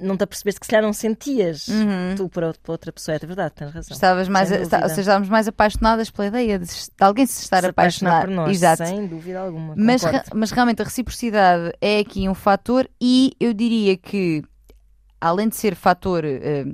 [0.00, 2.14] não te apercebeste que se calhar não sentias Uhum.
[2.16, 3.16] tu para, outra pessoa.
[3.16, 3.94] É verdade, tens razão.
[3.94, 7.62] Estavas mais, esta- ou seja, estávamos mais apaixonadas pela ideia de, de alguém se estar
[7.62, 8.26] se apaixonar apaixonar.
[8.26, 8.84] por nós, Exato.
[8.86, 9.74] sem dúvida alguma.
[9.76, 14.42] Mas, re- mas realmente a reciprocidade é aqui um fator e eu diria que,
[15.20, 16.66] além de ser fator, eh,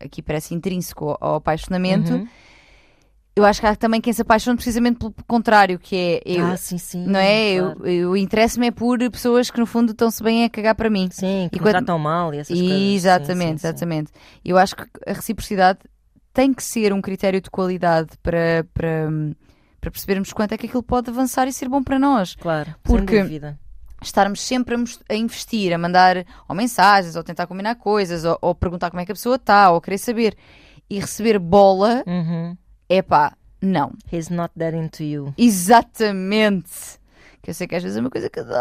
[0.00, 2.28] aqui parece intrínseco ao, ao apaixonamento, Uhum.
[3.38, 6.56] Eu acho que há também quem se apaixona precisamente pelo contrário, que é eu, Ah,
[6.56, 7.06] sim, sim.
[7.06, 7.58] não é?
[7.58, 7.86] claro.
[7.86, 11.08] Eu, eu interesso-me é por pessoas que no fundo estão-se bem a cagar para mim.
[11.10, 12.76] Sim, que E me quando- tratam mal e essas coisas.
[12.78, 13.66] Sim, Exatamente, sim, sim.
[13.68, 14.12] exatamente.
[14.44, 15.78] Eu acho que a reciprocidade
[16.32, 19.08] tem que ser um critério de qualidade para, para,
[19.80, 22.34] para percebermos quanto é que aquilo pode avançar e ser bom para nós.
[22.36, 23.58] Claro, Porque- sem dúvida.
[24.02, 24.76] estarmos sempre
[25.08, 29.04] a investir, a mandar ou mensagens, ou tentar combinar coisas, ou, ou perguntar como é
[29.06, 30.36] que a pessoa está, ou querer saber
[30.90, 32.56] e receber bola, Uhum.
[32.88, 33.92] É pá, não.
[34.12, 35.34] He's not that into you.
[35.36, 36.98] Exatamente.
[37.42, 38.52] Que eu sei que às vezes é uma coisa que dói,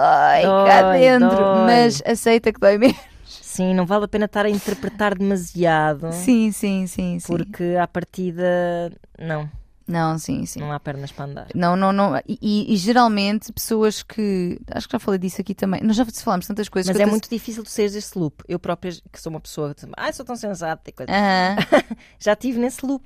[0.65, 1.65] cá Dói, dentro, dói.
[1.65, 2.99] mas aceita que dói mesmo.
[3.25, 6.11] Sim, não vale a pena estar a interpretar demasiado.
[6.11, 7.27] Sim, sim, sim, sim.
[7.27, 9.49] Porque à partida, não,
[9.87, 10.59] Não, sim, sim.
[10.59, 11.47] não há pernas para andar.
[11.55, 12.15] Não, não, não.
[12.27, 14.59] E, e- geralmente pessoas que.
[14.71, 15.81] Acho que já falei disso aqui também.
[15.81, 16.87] Nós já falámos tantas coisas.
[16.93, 18.43] Mas é te- muito difícil de seres esse loop.
[18.47, 21.11] Eu própria, que sou uma pessoa, que, ah, sou tão sensata e coisa.
[21.11, 21.55] Aham.
[22.19, 23.05] Já estive nesse loop.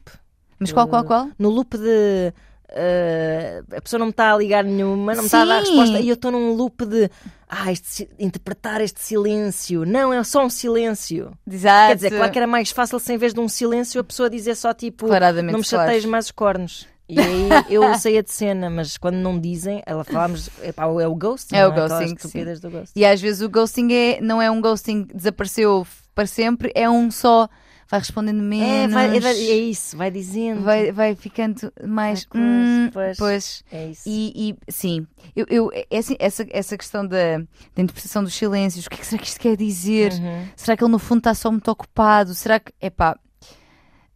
[0.62, 1.30] Mas qual, qual, qual?
[1.38, 2.34] No loop de.
[2.70, 6.00] eh, a pessoa não me está a ligar nenhuma, não me está a dar resposta
[6.00, 7.10] e eu estou num loop de
[7.50, 9.86] ah, este interpretar este silêncio.
[9.86, 11.32] Não, é só um silêncio.
[11.50, 11.88] Exato.
[11.90, 14.30] Quer dizer, claro que era mais fácil se em vez de um silêncio a pessoa
[14.30, 15.08] dizer só tipo
[15.52, 15.86] não me claro.
[15.88, 16.88] chateies mais os cornos.
[17.10, 21.16] E aí eu saía de cena, mas quando não dizem, ela falámos, epá, é o
[21.16, 21.56] ghosting.
[21.56, 22.16] É o Aquelas ghosting,
[22.62, 23.00] do ghosting.
[23.00, 25.86] E às vezes o ghosting é, não é um ghosting que desapareceu
[26.16, 27.50] para sempre, é um só
[27.92, 28.68] vai respondendo menos.
[28.68, 30.62] É, vai- é, vai- é isso, vai dizendo.
[30.62, 32.26] vai, vai ficando mais.
[32.34, 33.64] Vai, hum, pois, pois.
[33.72, 34.04] É isso.
[34.08, 38.86] E, e, sim, eu, eu, é assim, essa, essa questão da, da interpretação dos silêncios,
[38.86, 40.14] o que é que será que isto quer dizer?
[40.14, 40.48] Uhum.
[40.56, 42.34] Será que ele no fundo está só muito ocupado?
[42.34, 42.72] Será que.
[42.82, 43.16] Epá.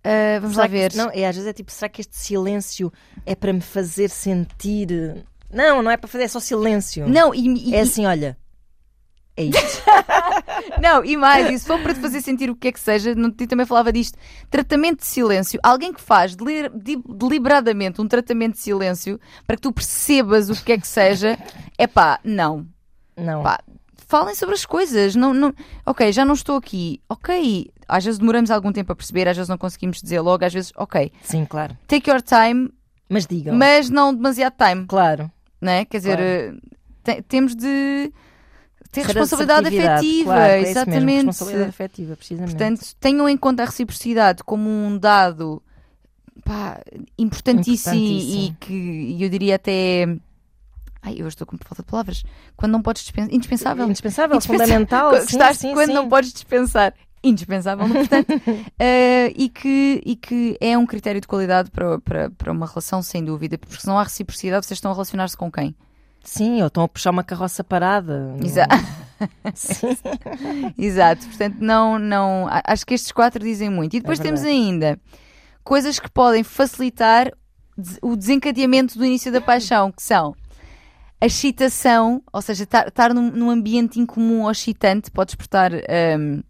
[0.03, 0.93] ah, vamos Será lá que- ver.
[0.95, 2.91] não, é, às vezes é tipo, será que este silêncio
[3.25, 5.25] é para me fazer sentir.
[5.51, 7.07] Não, não é para fazer, é só silêncio.
[7.07, 8.37] Não, e, e- É assim, olha.
[9.37, 9.83] É isto.
[10.81, 13.13] Não, e mais, e se for para te fazer sentir o que é que seja,
[13.15, 14.17] no eu também falava disto,
[14.49, 19.61] tratamento de silêncio, alguém que faz deli- de- deliberadamente um tratamento de silêncio para que
[19.61, 21.37] tu percebas o que é que seja,
[21.77, 22.65] é pá, não.
[23.17, 23.43] Não.
[23.43, 23.59] Pá,
[24.07, 25.15] falem sobre as coisas.
[25.15, 25.53] Não, não...
[25.85, 27.01] Ok, já não estou aqui.
[27.09, 30.53] Ok, às vezes demoramos algum tempo a perceber, às vezes não conseguimos dizer logo, às
[30.53, 31.77] vezes, ok, Sim, claro.
[31.87, 32.69] take your time,
[33.09, 33.53] Mas digam.
[33.55, 35.29] mas não demasiado time, Claro.
[35.59, 35.83] não é?
[35.85, 36.61] Quer dizer, Claro.
[37.07, 38.11] eh, te- temos de
[38.95, 41.15] ter responsabilidade afetiva, claro, é isso mesmo, exatamente.
[41.25, 42.51] responsabilidade afetiva, precisamente.
[42.51, 45.61] Portanto, tenham em conta a reciprocidade como um dado
[46.43, 46.79] pá,
[47.17, 48.43] importantíssimo, Importantíssimo.
[48.43, 50.07] e que eu diria até.
[51.01, 52.23] Ai, eu estou com falta de palavras.
[52.55, 53.33] Quando não podes dispensar.
[53.33, 53.85] Indispensável.
[53.85, 54.67] Indispensável, Indispensável.
[54.67, 55.09] fundamental.
[55.11, 55.93] Quando- sim, estás sim, quando sim.
[55.93, 56.93] não podes dispensar.
[57.23, 58.27] Indispensável, portanto.
[58.79, 63.01] eh, e, que, e que é um critério de qualidade para, para, para uma relação,
[63.01, 63.57] sem dúvida.
[63.57, 65.75] Porque se não há reciprocidade, vocês estão a relacionar-se com quem?
[66.25, 68.35] Sim, ou estão a puxar uma carroça parada.
[68.43, 68.67] Exa-
[69.53, 69.95] Sim.
[70.77, 72.47] Exato, portanto, não, não.
[72.65, 73.95] Acho que estes quatro dizem muito.
[73.95, 74.99] E depois É temos ainda
[75.63, 77.31] coisas que podem facilitar
[78.01, 80.35] o desencadeamento do início da paixão, que são
[81.21, 85.71] a excitação, ou seja, estar, estar num, num ambiente incomum ou excitante pode despertar
[86.19, 86.41] hum,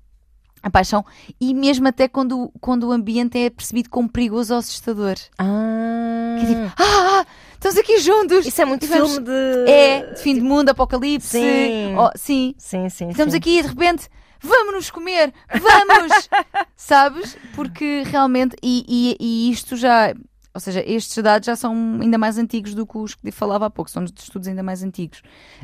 [0.62, 1.06] a paixão,
[1.40, 5.16] e mesmo até quando, quando o ambiente é percebido como perigoso ou assustador.
[5.38, 7.26] Ah, Que é tipo, ah,
[7.70, 8.46] estamos aqui juntos!
[8.46, 9.72] isso é muito vamos- filme de.
[9.72, 11.30] É, de fim de mundo, apocalipse.
[11.30, 11.96] Sim.
[11.98, 12.54] Oh, sim.
[12.58, 13.10] Sim, sim.
[13.10, 13.38] Estamos sim.
[13.38, 14.08] aqui e de repente,
[14.40, 16.30] vamos nos comer, vamos!
[16.76, 17.38] Sabes?
[17.56, 20.14] Porque realmente, e, e, e isto já,
[20.54, 23.70] ou seja, estes dados já são ainda mais antigos do que os que falava há
[23.70, 25.22] pouco, são de estudos ainda mais antigos,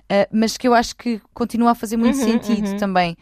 [0.10, 2.78] Ah, mas que eu acho que continua a fazer muito Uhum, sentido uhum.
[2.78, 3.16] também.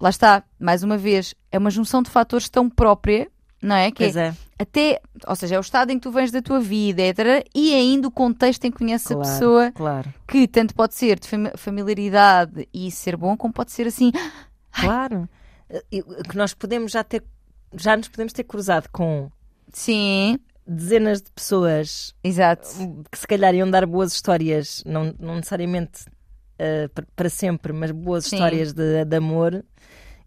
[0.00, 3.28] Lá está, mais uma vez, é uma junção de fatores tão própria
[3.62, 3.90] não é?
[3.90, 4.34] Que Pois é.
[4.58, 7.46] até, ou seja, é o estado em que tu vens da tua vida, etc.
[7.54, 11.18] E ainda o contexto em que conheces Claro, a pessoa, Claro, que tanto pode ser
[11.18, 14.10] de fami- familiaridade e ser bom, como pode ser assim.
[14.72, 15.28] claro.
[16.28, 17.22] Que nós podemos já ter,
[17.74, 19.30] já nos podemos ter cruzado com
[19.72, 22.68] Sim, dezenas de pessoas exato.
[23.10, 26.04] que se calhar iam dar boas histórias, não, não necessariamente
[26.94, 28.36] pa- para sempre, mas boas Sim.
[28.36, 29.64] histórias de, de amor.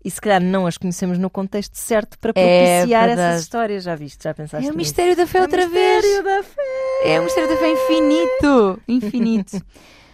[0.06, 3.22] E se calhar não as conhecemos no contexto certo para É propiciar verdade.
[3.32, 3.84] essas histórias.
[3.84, 4.24] Já viste?
[4.24, 5.96] Já pensaste É o mistério da fé É o outra vez.
[6.06, 6.62] mistério da fé.
[7.06, 8.82] É um mistério da fé infinito.
[8.88, 9.62] Infinito.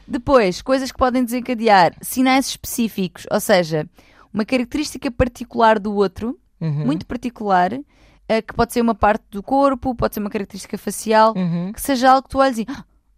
[0.08, 3.86] Depois, coisas que podem desencadear sinais específicos, ou seja,
[4.34, 6.86] uma característica particular do outro, Uhum.
[6.86, 7.72] muito particular,
[8.30, 11.74] eh, que pode ser uma parte do corpo, pode ser uma característica facial, Uhum.
[11.74, 12.68] que seja algo que tu olhes e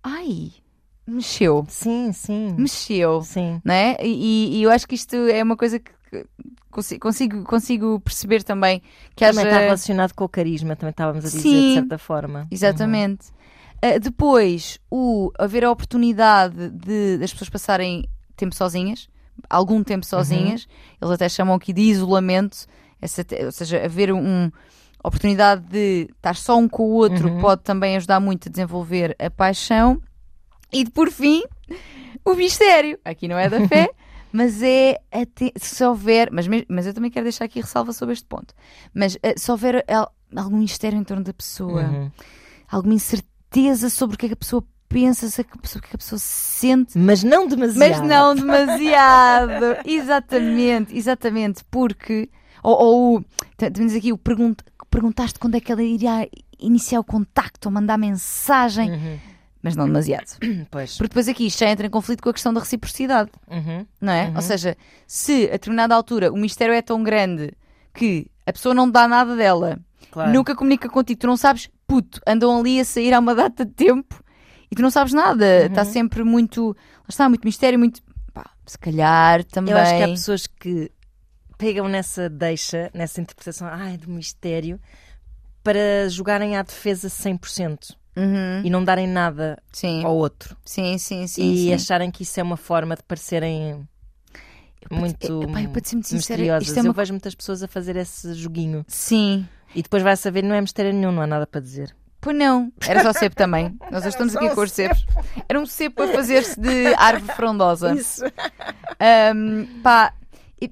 [0.03, 0.51] ai,
[1.05, 2.55] mexeu, Sim, sim.
[2.57, 3.61] mexeu, Sim.
[3.63, 3.97] não é?
[4.01, 5.91] E, e eu acho que isto é uma coisa que
[6.21, 6.25] que
[6.71, 8.81] consi- consigo, consigo perceber também
[9.15, 9.65] que Também está haja.
[9.65, 11.67] relacionado com o carisma, também estávamos a dizer, Sim.
[11.69, 12.47] de certa forma.
[12.51, 13.27] Exatamente.
[13.83, 18.05] Uh, depois, o haver a oportunidade de das pessoas passarem
[18.37, 19.07] tempo sozinhas,
[19.49, 20.67] algum tempo sozinhas,
[21.01, 22.65] eles até chamam aqui de isolamento,
[23.01, 24.49] essa ou seja, haver um
[25.03, 27.41] oportunidade de estar só um com o outro Uhum.
[27.41, 30.01] pode também ajudar muito a desenvolver a paixão.
[30.71, 31.43] E por fim,
[32.25, 32.97] o mistério.
[33.03, 33.89] Aqui não é da fé,
[34.33, 34.97] mas é
[35.55, 38.53] se houver, mas, mas eu também quero deixar aqui ressalva sobre este ponto.
[38.93, 42.11] Mas eh, se houver al- algum mistério em torno da pessoa, Uhum.
[42.69, 45.95] alguma incerteza sobre o que é que a pessoa pensa, sobre o que é que
[45.95, 46.97] a pessoa sente.
[46.97, 47.79] Mas não demasiado.
[47.79, 49.77] Mas não demasiado.
[49.85, 51.63] exatamente, exatamente.
[51.69, 52.29] Porque.
[52.61, 53.25] Ou, ou o-
[53.57, 54.59] t- temos aqui o pergunt,
[54.89, 56.27] perguntaste quando é que ela iria
[56.59, 59.19] iniciar o contacto ou mandar mensagem, Uhum.
[59.63, 60.27] Mas não demasiado.
[60.69, 60.97] Pois.
[60.97, 63.85] Porque depois aqui isto já entra em conflito com a questão da reciprocidade, Uhum.
[63.99, 64.27] não é?
[64.27, 64.35] Uhum.
[64.35, 67.51] Ou seja, se a determinada altura o mistério é tão grande
[67.93, 69.79] que a pessoa não dá nada dela,
[70.11, 70.31] Claro.
[70.31, 73.71] nunca comunica contigo, tu não sabes, puto, andam ali a sair há uma data de
[73.71, 74.21] tempo
[74.69, 75.45] e tu não sabes nada.
[75.61, 75.65] Uhum.
[75.67, 76.75] Está sempre muito.
[77.07, 78.01] Está, muito mistério, muito.
[78.33, 79.71] Pá, se calhar também.
[79.73, 80.91] Eu acho que há pessoas que
[81.57, 84.79] pegam nessa deixa, nessa interpretação ai, do mistério,
[85.63, 90.55] para jogarem à defesa 100% Uhum, e não darem nada Sim, ao outro.
[90.63, 91.51] sim, sim, sim.
[91.51, 91.73] e sim.
[91.73, 93.87] acharem que isso é uma forma de parecerem
[94.91, 96.67] muito Epá, eu sincera, misteriosas.
[96.67, 98.85] isto é uma Eu vejo muitas pessoas a fazer esse joguinho.
[98.87, 99.47] Sim.
[99.75, 101.95] E depois vai saber, não é mistério nenhum, não há nada para dizer.
[102.21, 103.77] Pois não, era só cepo também.
[103.91, 105.05] Nós estamos aqui com os cepos.
[105.49, 107.93] Era um cepo a fazer-se de árvore frondosa.
[107.93, 108.23] Isso.
[108.99, 110.13] Ahm, pá,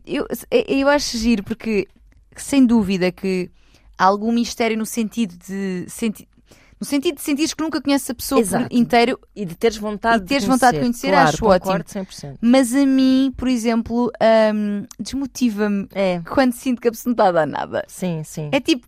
[0.05, 1.87] eu, eu, eu acho giro porque,
[2.37, 3.51] sem dúvida, que
[3.97, 5.85] há algum mistério no sentido de.
[5.89, 6.25] Senti
[6.81, 10.27] no sentido de sentires que nunca conheces a pessoa inteiro, E de teres vontade E
[10.27, 11.71] teres de vontade de conhecer, claro, acho ótimo.
[11.83, 12.37] concordo 100%.
[12.41, 17.27] mas a mim, por exemplo, ahm, desmotiva-me É, quando sinto que a pessoa não está
[17.27, 17.85] a dar nada.
[17.87, 18.49] sim, sim.
[18.51, 18.87] É tipo,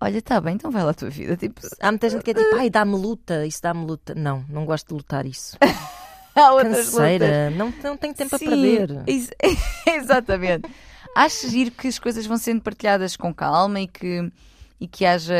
[0.00, 1.36] olha, está bem, então vai lá a tua vida.
[1.36, 4.14] Tipo, Há muita gente que é tipo, ai, dá-me luta, isso dá-me luta.
[4.14, 5.56] Não, não gosto de lutar isso.
[6.36, 6.94] há outras lutas.
[6.94, 9.02] Canseira, não, não tenho tempo Sim, a perder.
[9.06, 9.30] ex-
[9.86, 10.70] exatamente.
[11.16, 14.30] Acho giro que as coisas vão sendo partilhadas com calma e que,
[14.78, 15.34] e que haja.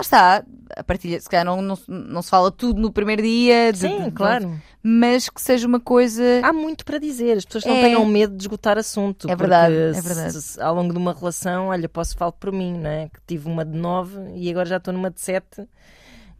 [0.00, 0.44] Lá está,
[0.76, 4.04] a partilha, se calhar não, não, não se fala tudo no primeiro dia, de- Sim,
[4.04, 4.58] de- claro.
[4.82, 6.22] mas que seja uma coisa.
[6.42, 7.82] Há muito para dizer, as pessoas não É.
[7.82, 9.30] tenham medo de esgotar assunto.
[9.30, 10.32] É verdade, é verdade.
[10.32, 13.08] se- se ao longo de uma relação, olha, posso falar por mim, não é?
[13.10, 15.68] Que tive uma de nove e agora já estou numa de sete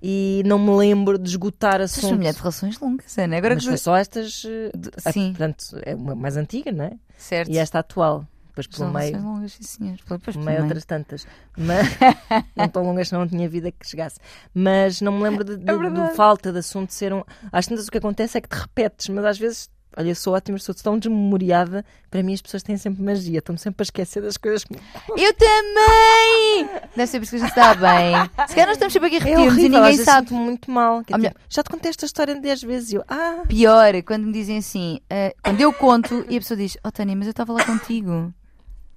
[0.02, 2.16] e não me lembro de esgotar Mas sou assunto.
[2.16, 3.36] mulher de relações longas, Ana.
[3.36, 3.68] Agora Mas que.
[3.68, 4.70] foi só estas, eh,
[5.04, 6.92] a- Sim, portanto, é uma mais antiga, não é?
[7.18, 7.50] certo.
[7.50, 8.24] E esta atual.
[8.50, 9.96] Depois São pelo meio, longas, sim, senhor.
[9.96, 10.62] Depois, pelo meio meio.
[10.64, 11.26] outras tantas.
[11.56, 11.86] Mas,
[12.54, 14.18] não tão longas, senão não tinha vida que chegasse.
[14.54, 17.22] Mas não me lembro de, de- É do falta de assunto ser um.
[17.50, 19.70] Às tantas o que acontece é que te repetes, mas às vezes.
[19.96, 21.84] Olha, sou ótima, sou tão desmemoriada.
[22.08, 23.40] Para mim, as pessoas têm sempre magia.
[23.40, 24.72] Estão-me sempre a esquecer das coisas que.
[25.16, 26.68] Eu também!
[26.96, 28.14] Deve ser por isso que a gente está bem.
[28.46, 30.32] Se calhar nós estamos sempre aqui a É repetirmos e ninguém sabe.
[30.32, 31.00] muito mal.
[31.00, 33.04] É tipo, já te contei esta história 10 vezes e eu.
[33.08, 33.42] Ah!
[33.48, 37.16] Pior, quando me dizem assim, ah, quando eu conto e a pessoa diz, oh Tânia,
[37.16, 38.32] mas eu estava lá contigo.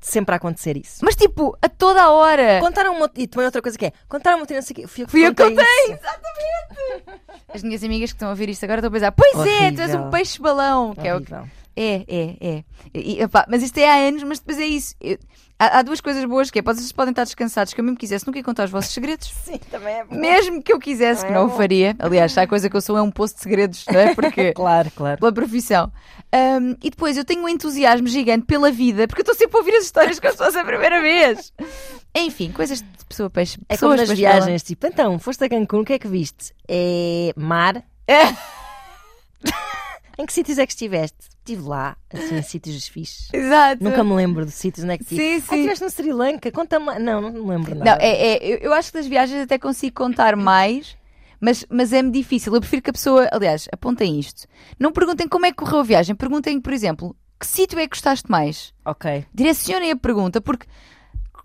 [0.06, 0.99] Sempre a acontecer isso.
[1.01, 2.60] Mas tipo, a toda a hora.
[2.60, 3.10] Contaram uma.
[3.16, 3.93] E também outra coisa que é.
[4.10, 4.86] Contaram uma não sei o quê.
[4.88, 5.99] Fui eu que Fui eu contei isso.
[7.54, 9.82] As minhas amigas que estão a ouvir isto agora estão a pensar, pois é, tu
[9.82, 10.12] és um Horrível.
[10.12, 10.93] peixe-balão.
[10.95, 11.51] Que é, o que- Horrível.
[11.76, 12.64] é, é, é.
[12.93, 14.95] E, epá, mas isto é há anos, mas depois é isso.
[14.99, 15.18] Eu-
[15.66, 18.26] há, há duas coisas boas que é, vocês podem estar descansados, que eu mesmo quisesse
[18.28, 19.32] nunca ia contar os vossos segredos.
[19.43, 20.16] Sim, também é bom.
[20.16, 21.57] Mesmo que eu quisesse, que É não o bom.
[21.57, 21.95] faria.
[21.99, 24.14] Aliás, há coisa que eu sou é um poço de segredos, não é?
[24.16, 25.20] Porque Claro, claro.
[25.20, 25.91] pela profissão.
[26.32, 29.59] Ahm, e depois eu tenho um entusiasmo gigante pela vida, porque eu estou sempre a
[29.59, 31.53] ouvir as histórias com as pessoas a primeira vez.
[32.16, 33.57] Enfim, coisas de pessoa peixe.
[33.70, 36.53] É como nas viagens, tipo, então, foste a Cancún, o que é que viste?
[36.68, 37.84] É mar?
[38.07, 38.38] balão.
[40.18, 41.32] Em que sítios é que estiveste?
[41.45, 43.27] Estive lá, assim, em sítios fixes.
[43.33, 43.83] Exato.
[43.83, 45.21] Nunca me lembro de sítios onde é que estive.
[45.21, 45.55] Sim, Ah, sim.
[45.55, 46.49] estiveste no Sri Lanka?
[46.53, 46.97] Conta-me.
[46.99, 48.01] Não, não me lembro Não, nada.
[48.01, 50.95] é, é- eu- eu acho que das viagens até consigo contar mais,
[51.41, 52.53] mas, mas é-me difícil.
[52.55, 54.47] Eu prefiro que a pessoa, aliás, apontem isto.
[54.79, 57.89] Não perguntem como é que correu a viagem, perguntem, por exemplo, que sítio é que
[57.89, 58.73] gostaste mais?
[58.85, 59.25] Ok.
[59.33, 60.65] Direcionem a pergunta, porque.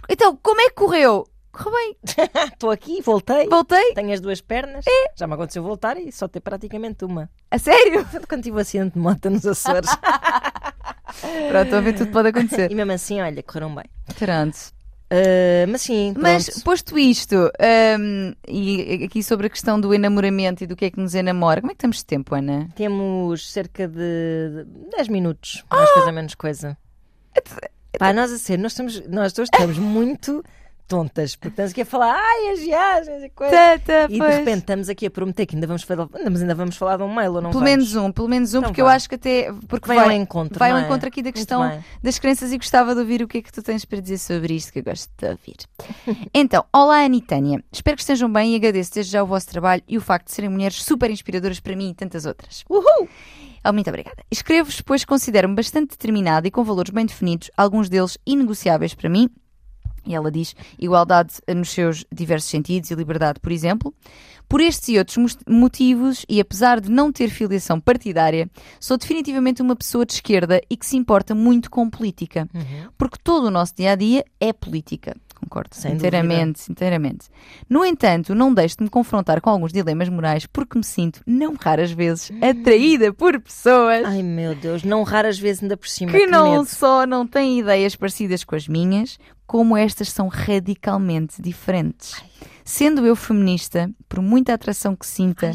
[0.09, 1.27] Então, como é que correu?
[1.59, 1.97] Correu bem.
[2.53, 3.49] Estou aqui, voltei.
[3.49, 3.93] Voltei?
[3.95, 4.85] Tenho as duas pernas.
[5.17, 7.29] Já me aconteceu voltar e só ter praticamente uma.
[7.51, 8.07] A sério?
[8.29, 9.91] Quando tive o acidente de moto nos Açores.
[11.51, 12.71] Pronto, a ver, tudo pode acontecer.
[12.71, 13.85] e mesmo assim, olha, correram bem.
[14.17, 14.57] Pronto.
[15.11, 16.23] Ah, mas sim, pronto.
[16.23, 17.51] Mas, posto isto,
[17.99, 21.61] hum, e aqui sobre a questão do enamoramento e do que é que nos enamora,
[21.61, 22.69] como é que estamos de tempo, Ana?
[22.77, 25.65] Temos cerca de 10 minutos.
[25.71, 26.79] Mais coisa, menos coisa.
[27.99, 30.45] Pá, nós a ser, nós, estamos, nós todos estamos muito
[30.89, 33.55] tontas, porque estamos aqui a falar, ai, as viagens e coisas.
[33.57, 34.35] Tá, tá, E de pois.
[34.37, 37.15] repente estamos aqui a prometer que ainda vamos falar, mas ainda vamos falar de um
[37.15, 37.71] mail ou não Pelo vamos?
[37.71, 38.95] menos um, pelo menos um, Então porque eu vá.
[38.95, 39.53] acho que até.
[39.69, 40.81] Porque Vai vai, ao encontro, vai ao é?
[40.83, 43.63] encontro aqui da questão das crenças e gostava de ouvir o que é que tu
[43.63, 45.57] tens para dizer sobre isto, que eu gosto de ouvir.
[46.33, 47.63] então, olá, Anitânia.
[47.71, 50.33] Espero que estejam bem e agradeço desde já o vosso trabalho e o facto de
[50.33, 52.65] serem mulheres super inspiradoras para mim e tantas outras.
[52.69, 53.09] Uhul!
[53.65, 54.23] Oh, muito obrigada.
[54.31, 59.29] Escrevo-vos, pois considero-me bastante determinada e com valores bem definidos, alguns deles inegociáveis para mim.
[60.09, 63.95] E ela diz igualdade nos seus diversos sentidos e liberdade, por exemplo.
[64.49, 68.49] Por estes e outros motivos, e apesar de não ter filiação partidária,
[68.81, 72.49] sou definitivamente uma pessoa de esquerda e que se importa muito com política.
[72.97, 75.15] Porque todo o nosso dia a dia é política.
[75.41, 77.29] Concordo, Sem inteiramente, inteiramente.
[77.69, 81.55] No entanto, não deixo de me confrontar com alguns dilemas morais porque me sinto, não
[81.55, 86.13] raras vezes, atraída por pessoas Ai meu Deus, não raras vezes ainda por cima.
[86.13, 86.67] que não medo.
[86.67, 92.23] só não têm ideias parecidas com as minhas, como estas são radicalmente diferentes.
[92.65, 95.55] Sendo eu feminista, por muita atração que sinta, Ai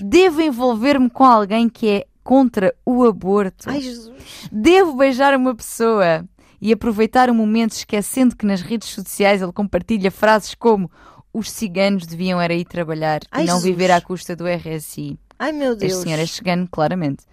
[0.00, 3.70] devo envolver-me com alguém que é contra o aborto.
[3.70, 4.48] Ai Jesus.
[4.52, 6.24] Devo beijar uma pessoa
[6.60, 10.90] e aproveitar o momento esquecendo que nas redes sociais ele compartilha frases como
[11.32, 13.64] os ciganos deviam era ir trabalhar Ai, e não Jesus.
[13.64, 15.18] viver à custa do RSI.
[15.38, 15.92] Ai meu Deus.
[15.92, 17.24] Este senhor é cigano, claramente.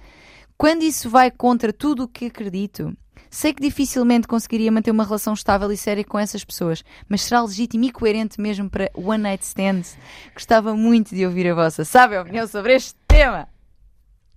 [0.57, 2.95] Quando isso vai contra tudo o que acredito,
[3.30, 7.41] sei que dificilmente conseguiria manter uma relação estável e séria com essas pessoas, mas será
[7.41, 9.97] legítimo e coerente mesmo para One Night Stands?
[10.34, 11.84] Gostava muito de ouvir a vossa.
[11.84, 13.47] Sabe a opinião sobre este tema?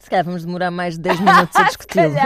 [0.00, 2.22] Se calhar vamos demorar mais de 10 minutos a vamos.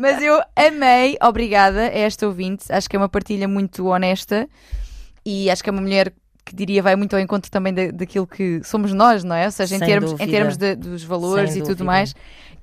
[0.00, 2.64] Mas eu amei, obrigada a esta ouvinte.
[2.70, 4.48] Acho que é uma partilha muito honesta
[5.24, 6.12] e acho que é uma mulher
[6.44, 9.44] que diria vai muito ao encontro também da- daquilo que somos nós, não é?
[9.46, 11.84] Ou seja, em Sem termos, em termos de- dos valores Sem e tudo dúvida.
[11.84, 12.14] mais.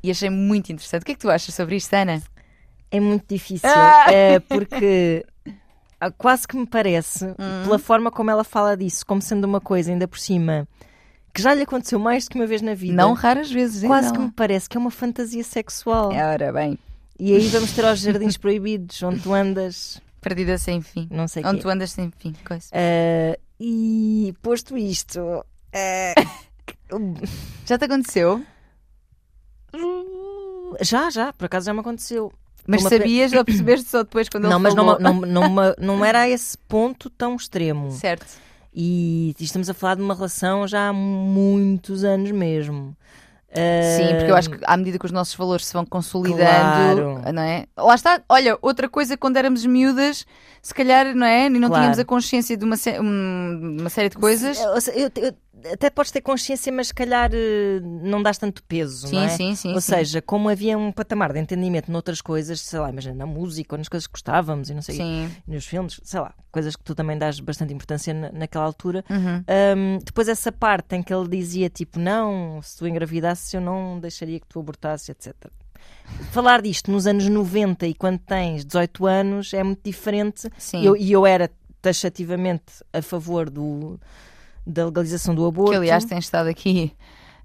[0.04, 1.04] E achei muito interessante.
[1.04, 2.22] O que é que tu achas sobre isto, Ana?
[2.92, 4.12] É muito difícil, Ah!
[4.12, 5.26] é, porque
[6.18, 7.64] quase que me parece, Hum.
[7.64, 10.68] pela forma como ela fala disso, como sendo uma coisa ainda por cima
[11.40, 12.94] que já lhe aconteceu mais do que uma vez na vida.
[12.94, 14.22] Não raras vezes, quase então.
[14.22, 16.10] que me parece que é uma fantasia sexual.
[16.14, 16.78] Ora bem,
[17.20, 21.08] E aí vamos ter aos jardins proibidos, onde tu andas, perdida sem fim.
[21.12, 21.62] não sei Onde quê.
[21.64, 22.34] tu andas sem fim.
[22.46, 22.68] Coisa.
[22.74, 25.20] Ah, e posto isto,
[25.74, 26.14] ah,
[27.66, 28.44] Já te aconteceu?
[30.82, 32.32] já, já, por acaso já me aconteceu.
[32.68, 35.00] Mas sabias ou percebeste só depois quando Não, ele mas não, falou?
[35.00, 37.92] não, não, não, não era a esse ponto tão extremo.
[37.92, 38.28] Certo.
[38.74, 42.96] E estamos a falar de uma relação já há muitos anos mesmo.
[43.52, 47.34] Sim, porque eu acho que à medida que os nossos valores se vão consolidando, Claro.
[47.34, 47.66] não é?
[47.76, 50.24] Lá está, olha, outra coisa quando éramos miúdas,
[50.62, 51.48] se calhar, não é?
[51.48, 51.74] E não Claro.
[51.82, 54.56] tínhamos a consciência de uma, um- uma série de coisas.
[54.56, 55.34] Seja, eu- eu-
[55.74, 59.30] até podes ter consciência, mas se calhar eh, não dás tanto peso, Sim, não é?
[59.30, 59.74] sim, sim.
[59.74, 59.92] Ou sim.
[59.94, 63.78] seja, como havia um patamar de entendimento noutras coisas, sei lá, imagina na música ou
[63.78, 65.32] nas coisas que gostávamos e não sei, Sim.
[65.48, 69.04] nos filmes, sei lá, coisas que tu também dás bastante importância na- naquela altura.
[69.10, 69.44] Uhum.
[69.78, 74.00] Hum, depois essa parte em que ele dizia tipo, não, se tu engravidasses eu não
[74.00, 75.34] deixaria que tu abortasses, etc.
[76.32, 80.50] Falar disto nos anos 90 e quando tens 18 anos é muito diferente.
[80.58, 80.82] Sim.
[80.82, 81.50] E eu, e eu era
[81.82, 84.00] taxativamente a favor do,
[84.70, 85.72] da legalização do aborto.
[85.72, 86.94] Que aliás tem estado aqui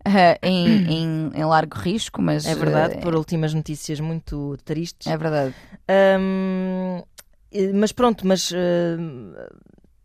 [0.05, 2.45] ah, em, em, em largo risco, mas.
[2.47, 5.07] é verdade, ah, por últimas notícias muito tristes.
[5.07, 5.55] É verdade.
[5.89, 9.33] Eh, mas pronto, mas hum,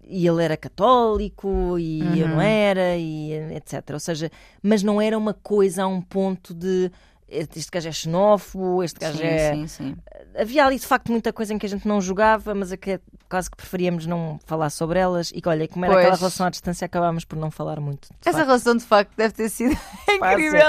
[0.07, 2.33] e ele era católico e eu Uhum.
[2.35, 3.91] não era, e etc.
[3.93, 6.91] Ou seja, mas não era uma coisa a um ponto de
[7.31, 9.53] este gajo é xenófobo, este gajo Sim, é.
[9.53, 9.95] sim, sim.
[10.37, 12.99] Havia ali de facto muita coisa em que a gente não jogava, mas a que
[13.29, 15.31] quase que preferíamos não falar sobre elas.
[15.33, 16.05] E que, olha, como era Pois.
[16.05, 18.09] aquela relação à distância, acabámos por não falar muito.
[18.21, 18.45] Essa facto.
[18.47, 19.77] relação de facto deve ter sido
[20.09, 20.61] incrível.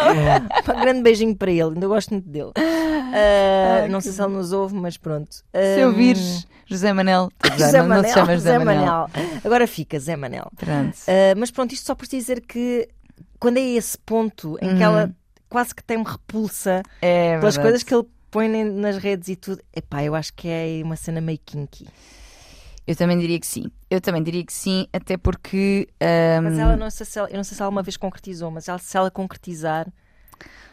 [0.76, 2.52] Um grande beijinho para ele, ainda gosto muito dele.
[2.56, 5.34] Ah, Ai, não sei se ele nos ouve, mas pronto.
[5.34, 5.42] Se
[5.82, 7.30] Ah, ouvires, José Manel.
[7.52, 8.84] José não, não Manel, te chamas José, Zé Manel.
[8.86, 9.08] Manel.
[9.44, 10.50] Agora fica Zé Manel.
[10.56, 10.96] Pronto.
[11.08, 12.88] Ah, mas pronto, isto só por dizer que
[13.38, 14.82] quando é esse ponto em que Uhum.
[14.82, 15.10] ela
[15.50, 17.60] quase que tem repulsa É pelas verdade.
[17.62, 19.60] coisas que ele põe nas redes e tudo.
[19.76, 21.86] Epá, eu acho que é uma cena meio kinky.
[22.86, 23.70] Eu também diria que sim.
[23.90, 25.88] Eu também diria que sim, até porque.
[26.00, 28.50] ahm, Mas ela não sei se ela, eu não sei se ela alguma vez concretizou,
[28.50, 29.86] mas ela, se ela concretizar,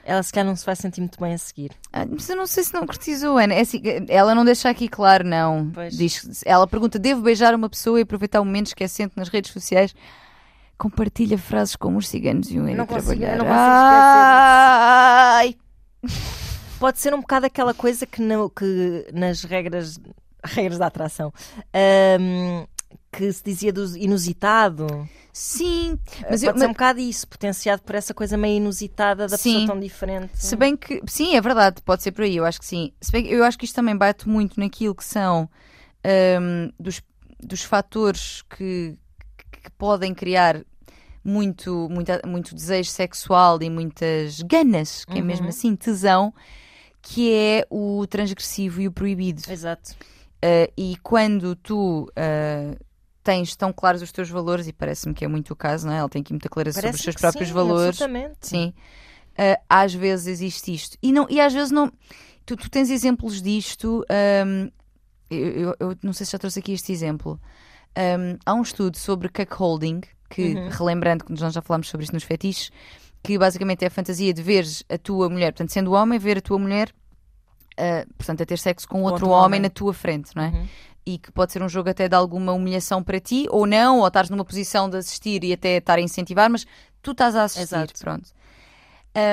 [0.03, 1.71] ela se calhar não se vai sentir muito bem a seguir.
[1.91, 3.53] Ah, Mas eu não sei se não cortizou, Ana.
[3.55, 5.69] É assim, ela não deixa aqui claro, não.
[5.71, 5.95] Pois.
[5.97, 9.93] Diz, ela pergunta: devo beijar uma pessoa e aproveitar o momento esquecendo nas redes sociais?
[10.77, 13.37] Compartilha frases como os ciganos e um não consigo- eu trabalhar.
[13.37, 13.57] não consigo
[14.69, 15.55] Ai!
[16.79, 19.99] Pode ser um bocado aquela coisa que, não- que nas regras,
[20.43, 21.33] regras da atração
[22.19, 22.65] hum,
[23.11, 24.85] que se dizia do inusitado.
[25.33, 26.47] Sim, Mas mas eu.
[26.49, 29.53] Pode ser mas- um bocado isso, potenciado por essa coisa meio inusitada da Sim.
[29.53, 30.31] pessoa tão diferente.
[30.35, 32.91] Se bem que, sim, é verdade, pode ser por aí, eu acho que sim.
[33.01, 35.49] Se bem que eu acho que isto também bate muito naquilo que são
[36.39, 37.01] hum, dos,
[37.39, 38.95] dos fatores que,
[39.51, 40.63] que podem criar
[41.23, 45.49] muito, muita, muito desejo sexual e muitas ganas, que é mesmo Uhum.
[45.49, 46.33] assim, tesão,
[47.01, 49.41] que é o transgressivo e o proibido.
[49.49, 49.91] Exato.
[50.37, 52.85] Uh, e quando tu uh,
[53.23, 55.97] tens tão claros os teus valores, e parece-me que é muito o caso, não é?
[55.97, 58.01] Ela tem aqui muita clareza sobre os seus próprios sim, valores.
[58.01, 58.37] Absolutamente.
[58.41, 58.73] Sim.
[59.33, 60.97] Uh, às vezes existe isto.
[61.01, 61.91] E, não, e às vezes não.
[62.45, 64.05] Tu, tu tens exemplos disto.
[64.45, 64.71] um,
[65.29, 67.39] eu, eu- eu não sei se já trouxe aqui este exemplo.
[67.97, 70.69] Um, há um estudo sobre cuckolding, que, Uhum.
[70.69, 72.69] relembrando que nós já falámos sobre isto nos fetiches,
[73.23, 76.41] que basicamente é a fantasia de veres a tua mulher, portanto, sendo homem, ver a
[76.41, 76.93] tua mulher,
[77.79, 79.59] uh, portanto, a ter sexo com outro, outro homem, homem.
[79.61, 80.49] na tua frente, não é?
[80.49, 80.67] Uhum.
[81.05, 84.07] e que pode ser um jogo até de alguma humilhação para ti, ou não, ou
[84.07, 86.65] estás numa posição de assistir e até estar a incentivar, mas
[87.01, 87.93] tu estás a assistir, Exato.
[88.01, 88.29] pronto.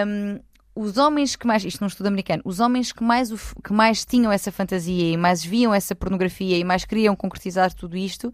[0.06, 0.38] Um,
[0.74, 3.30] os homens que mais, isto num estudo americano, os homens que mais,
[3.62, 7.96] que mais tinham essa fantasia e mais viam essa pornografia e mais queriam concretizar tudo
[7.96, 8.32] isto,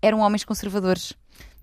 [0.00, 1.12] eram homens conservadores.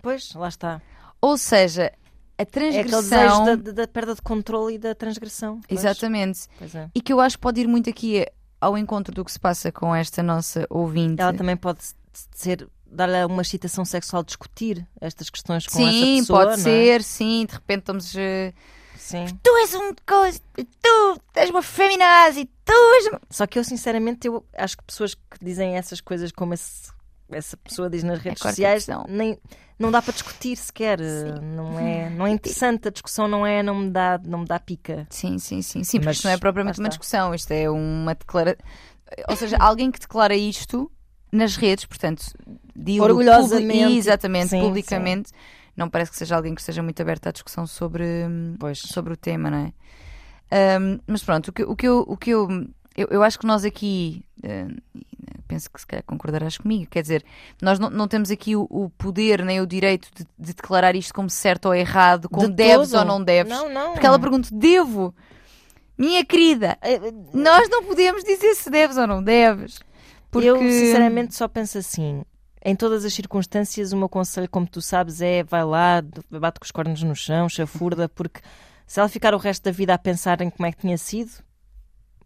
[0.02, 0.82] Pois, lá está.
[1.22, 1.92] Ou seja,
[2.38, 3.02] a É aquele transgressão...
[3.02, 5.62] desejo da, da- da perda de controle e da transgressão.
[5.68, 6.42] Pois, Exatamente.
[6.58, 6.90] Pois é.
[6.94, 8.26] E que eu acho que pode ir muito aqui
[8.62, 11.22] ao encontro do que se passa com esta nossa ouvinte.
[11.22, 11.80] Ela também pode
[12.36, 16.40] ser dar-lhe uma excitação sexual discutir estas questões com Sim, essa pessoa.
[16.40, 16.58] pode não é?
[16.64, 18.16] ser, sim, de repente estamos.
[18.16, 18.54] eh,
[19.08, 19.26] Sim.
[19.42, 20.40] tu és um coisa,
[20.82, 23.08] tu és uma feminazi, tu és.
[23.08, 26.92] uma-" Só que eu, sinceramente, eu acho que pessoas que dizem essas coisas como esse-
[27.32, 29.38] essa pessoa diz nas redes corta a sociais, nem,
[29.80, 31.00] não dá para discutir sequer.
[31.42, 34.60] Não é, não é interessante, a discussão não é, não me dá, não me dá
[34.60, 35.08] pica.
[35.10, 38.60] Sim, sim, sim, sim, Mas isto não é propriamente uma discussão, isto é uma declaração.
[39.30, 40.92] Ou seja, alguém que declara isto
[41.32, 42.26] nas redes, portanto,
[42.76, 43.68] dilo Orgulhosamente.
[43.84, 45.32] publi- Exatamente, Sim, publicamente.
[45.78, 48.04] Não parece que seja alguém que esteja muito aberto à discussão sobre,
[48.60, 48.80] Pois.
[48.80, 49.74] sobre o tema, não é?
[50.50, 52.00] Ahm, mas pronto, o que, o que eu.
[52.08, 52.48] O que eu,
[52.96, 54.26] eu, eu acho que nós aqui.
[54.44, 54.68] ah,
[55.48, 56.90] penso que se calhar concordarás comigo.
[56.90, 57.24] Quer dizer,
[57.62, 61.14] nós não, não temos aqui o, o poder nem o direito de, de declarar isto
[61.14, 63.00] como certo ou errado, como De deves todo.
[63.00, 63.52] ou não deves.
[63.54, 63.92] Não, não.
[63.94, 65.14] Porque ela pergunta: devo?
[65.98, 67.00] Minha querida, Eh,
[67.34, 69.80] nós não podemos dizer se deves ou não deves.
[70.30, 70.48] Porque...
[70.48, 72.24] Eu, sinceramente, só penso assim.
[72.68, 76.66] Em todas as circunstâncias, o meu conselho, como tu sabes, é vai lá, bate com
[76.66, 78.42] os cornos no chão, chafurda, porque
[78.86, 81.32] se ela ficar o resto da vida a pensar em como é que tinha sido,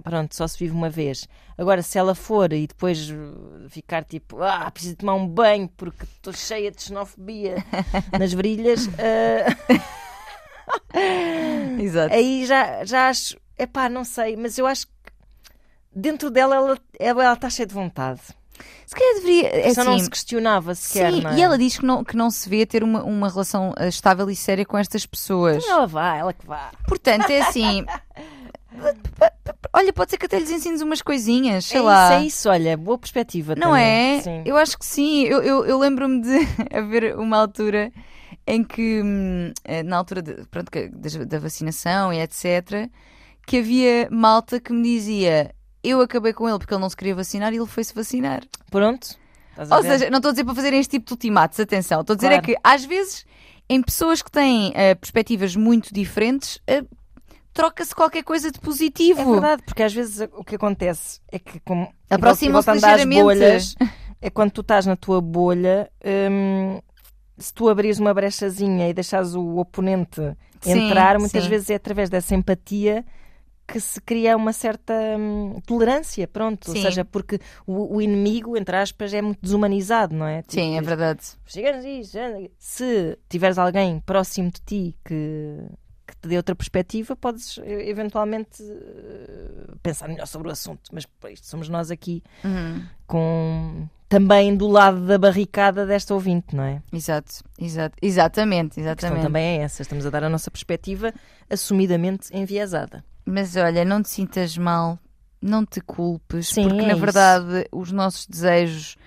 [0.03, 1.27] pronto, só se vive uma vez.
[1.55, 6.05] Agora, se ela for e depois uh, ficar tipo, ah, preciso tomar um banho porque
[6.05, 7.63] estou cheia de xenofobia
[8.19, 9.77] nas virilhas, uh,
[11.79, 12.15] Exato.
[12.15, 14.93] aí já, já acho, epá, não sei, mas eu acho que
[15.95, 18.21] dentro dela ela, ela, ela está cheia de vontade.
[18.86, 19.47] Se calhar deveria.
[19.68, 21.38] É Só não assim, se questionava sequer, Sim, não é?
[21.38, 24.30] e ela diz que não, que não se vê ter uma, uma relação eh, estável
[24.30, 25.66] e séria com estas pessoas.
[25.66, 26.72] Ela vá, ela que vá.
[26.88, 27.86] Portanto, é assim.
[29.74, 32.05] Olha, pode ser que até lhes ensines umas coisinhas, sei é lá.
[32.05, 34.18] isso, é isso, olha, boa perspectiva Não também.
[34.18, 34.22] é?
[34.22, 34.41] Sim.
[34.45, 35.24] Eu acho que sim.
[35.24, 36.38] Eu, eu, eu lembro-me de
[36.76, 37.91] haver uma altura
[38.47, 40.70] em que, hum, eh, na altura de- pronto,
[41.28, 42.89] da vacinação e etc.,
[43.45, 45.53] que havia malta que me dizia
[45.84, 48.43] eu acabei com ele porque ele não se queria vacinar e ele foi-se vacinar.
[48.69, 49.15] Pronto.
[49.57, 52.01] Ou seja, não estou a dizer para fazerem este tipo de ultimatos, atenção.
[52.01, 52.43] Estou a dizer Claro.
[52.43, 53.25] é que, às vezes,
[53.69, 56.84] em pessoas que têm eh, perspectivas muito diferentes, eh,
[57.53, 59.19] troca-se qualquer coisa de positivo.
[59.19, 63.21] É verdade, porque às vezes o que acontece é que como Aproximam-se ligeiramente.
[63.21, 63.75] bolhas,
[64.21, 65.91] é quando tu estás na tua bolha,
[66.32, 66.79] hum,
[67.38, 70.21] se tu abrires uma brechazinha e deixares o oponente
[70.61, 71.49] Sim, entrar, muitas sim.
[71.49, 73.03] vezes é através dessa empatia
[73.72, 76.69] que se cria uma certa hum, tolerância, pronto.
[76.69, 76.82] Ou Sim.
[76.82, 80.43] seja, porque o, o inimigo, entre aspas, é muito desumanizado, não é?
[80.47, 81.22] Sim, é Tipo, verdade.
[81.45, 81.86] Chegamos
[82.57, 85.57] se tiveres alguém próximo de ti que,
[86.07, 90.89] que te dê outra perspectiva, podes eh, eventualmente eh, pensar melhor sobre o assunto.
[90.91, 92.84] Mas isto somos nós aqui Uhum.
[93.07, 96.82] com também do lado da barricada desta ouvinte, não é?
[96.91, 99.22] Exato, exato, exatamente, A exatamente.
[99.22, 99.82] também é essa.
[99.82, 101.13] Estamos a dar a nossa perspectiva
[101.49, 103.05] assumidamente enviesada.
[103.26, 104.97] Mas olha, não te sintas mal,
[105.41, 107.01] não te culpes, Sim, porque é na isso.
[107.01, 108.97] verdade os nossos desejos,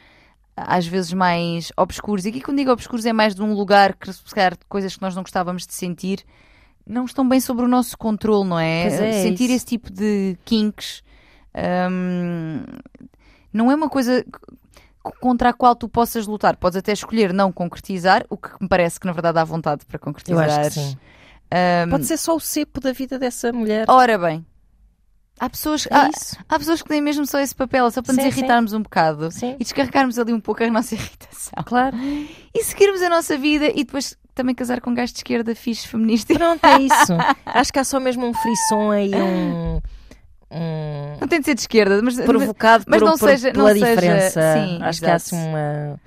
[0.57, 4.13] às vezes mais obscuros, e aqui quando digo obscuros é mais de um lugar que,
[4.13, 6.25] se calhar, coisas que nós não gostávamos de sentir,
[6.87, 8.85] não estão bem sobre o nosso controle, não é?
[8.85, 9.55] É, é sentir isso.
[9.55, 11.03] esse tipo de kinks
[11.91, 12.63] hum,
[13.53, 14.25] não é uma coisa
[15.21, 16.57] contra a qual tu possas lutar.
[16.57, 19.97] Podes até escolher não concretizar, o que me parece que na verdade há vontade para
[19.97, 20.49] Eu concretizar.
[20.49, 20.99] acho que sim.
[21.87, 23.85] Hum, Pode ser só o cepo da vida dessa mulher.
[23.89, 24.45] Ora bem,
[25.39, 26.11] há pessoas, É há,
[26.49, 29.31] há pessoas que têm mesmo só esse papel, só para Sim, nos irritarmos um bocado
[29.31, 29.55] Sim.
[29.59, 31.97] e descarregarmos ali um pouco a nossa irritação Claro.
[32.55, 35.87] e seguirmos a nossa vida e depois também casar com um gajo de esquerda fixe
[35.87, 36.35] feminista.
[36.35, 37.13] Pronto, é isso.
[37.47, 39.81] Acho que há só mesmo um frisson aí, um.
[40.51, 43.69] um Não tem de ser de esquerda, mas, provocado mas por, não por- seja- pela
[43.71, 44.41] não seja- diferença.
[44.55, 45.37] sim, Acho que há exato.
[45.37, 46.01] assim uma.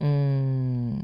[0.00, 0.98] um-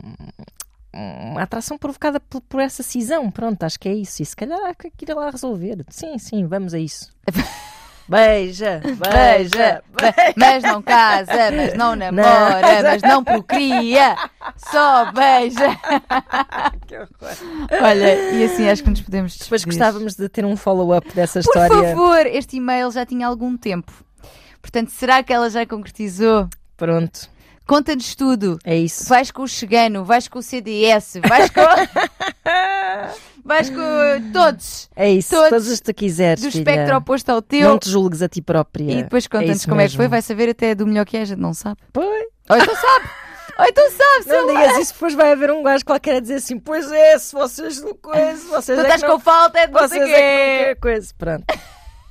[1.30, 3.30] uma atração provocada por, por essa cisão.
[3.30, 4.22] Pronto, acho que é isso.
[4.22, 5.84] E se calhar há que ir lá resolver.
[5.88, 7.10] Sim, sim, vamos a isso.
[8.10, 14.16] Beija, beija, beija, mas não casa, mas não namora, mas não procria,
[14.56, 15.78] só beija.
[17.82, 19.78] Olha, e assim acho que nos podemos Depois despedir.
[19.78, 21.90] gostávamos de ter um follow-up dessa Por história.
[21.90, 23.92] favor, este e-mail já tinha algum tempo.
[24.62, 26.48] Portanto, será que ela já concretizou?
[26.78, 27.28] Pronto,
[27.68, 28.58] Conta-nos tudo.
[28.64, 29.06] é isso.
[29.08, 31.60] Vais com o Chegano, vais com o CDS, vais com.
[33.44, 34.88] vais com todos.
[34.96, 35.30] É isso.
[35.30, 36.42] Todos Todos os que tu quiseres.
[36.42, 36.60] Do filha.
[36.62, 37.68] espectro oposto ao teu.
[37.68, 38.90] Não te julgues a ti própria.
[38.90, 39.98] E depois conta-nos isso como é que foi.
[40.04, 40.10] mesmo.
[40.10, 41.76] Vai saber até do melhor que é, a gente não sabe.
[41.92, 42.24] Pois.
[42.48, 43.08] Ou então sabe!
[43.58, 44.60] Ou então sabe, sei Não lá.
[44.62, 47.82] digas isso, depois vai haver um gajo qualquer a dizer assim: Pois é, se vocês
[47.82, 50.04] não coisa, vocês Tu é estás que não, com falta, é de vocês é que
[50.06, 50.14] quê.
[50.14, 51.12] querem coisa.
[51.18, 51.44] Pronto.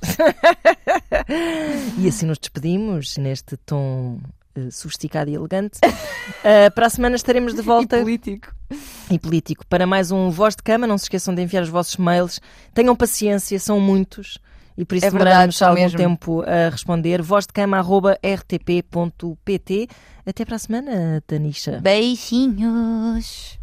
[1.98, 4.18] e assim nos despedimos neste tom
[4.54, 5.78] eh, sofisticado e elegante.
[6.44, 8.52] Eh, para a semana estaremos de E volta político.
[9.10, 10.86] e político para mais um Voz de Cama.
[10.86, 12.38] Não se esqueçam de enviar os vossos mails.
[12.74, 14.36] Tenham paciência, são muitos.
[14.76, 15.96] E por isso É demoramos algum mesmo.
[15.96, 17.22] tempo a responder.
[17.22, 19.88] vozdecama.rtp.pt
[20.26, 21.80] Até para a semana, Tanisha.
[21.80, 23.58] Beijinhos.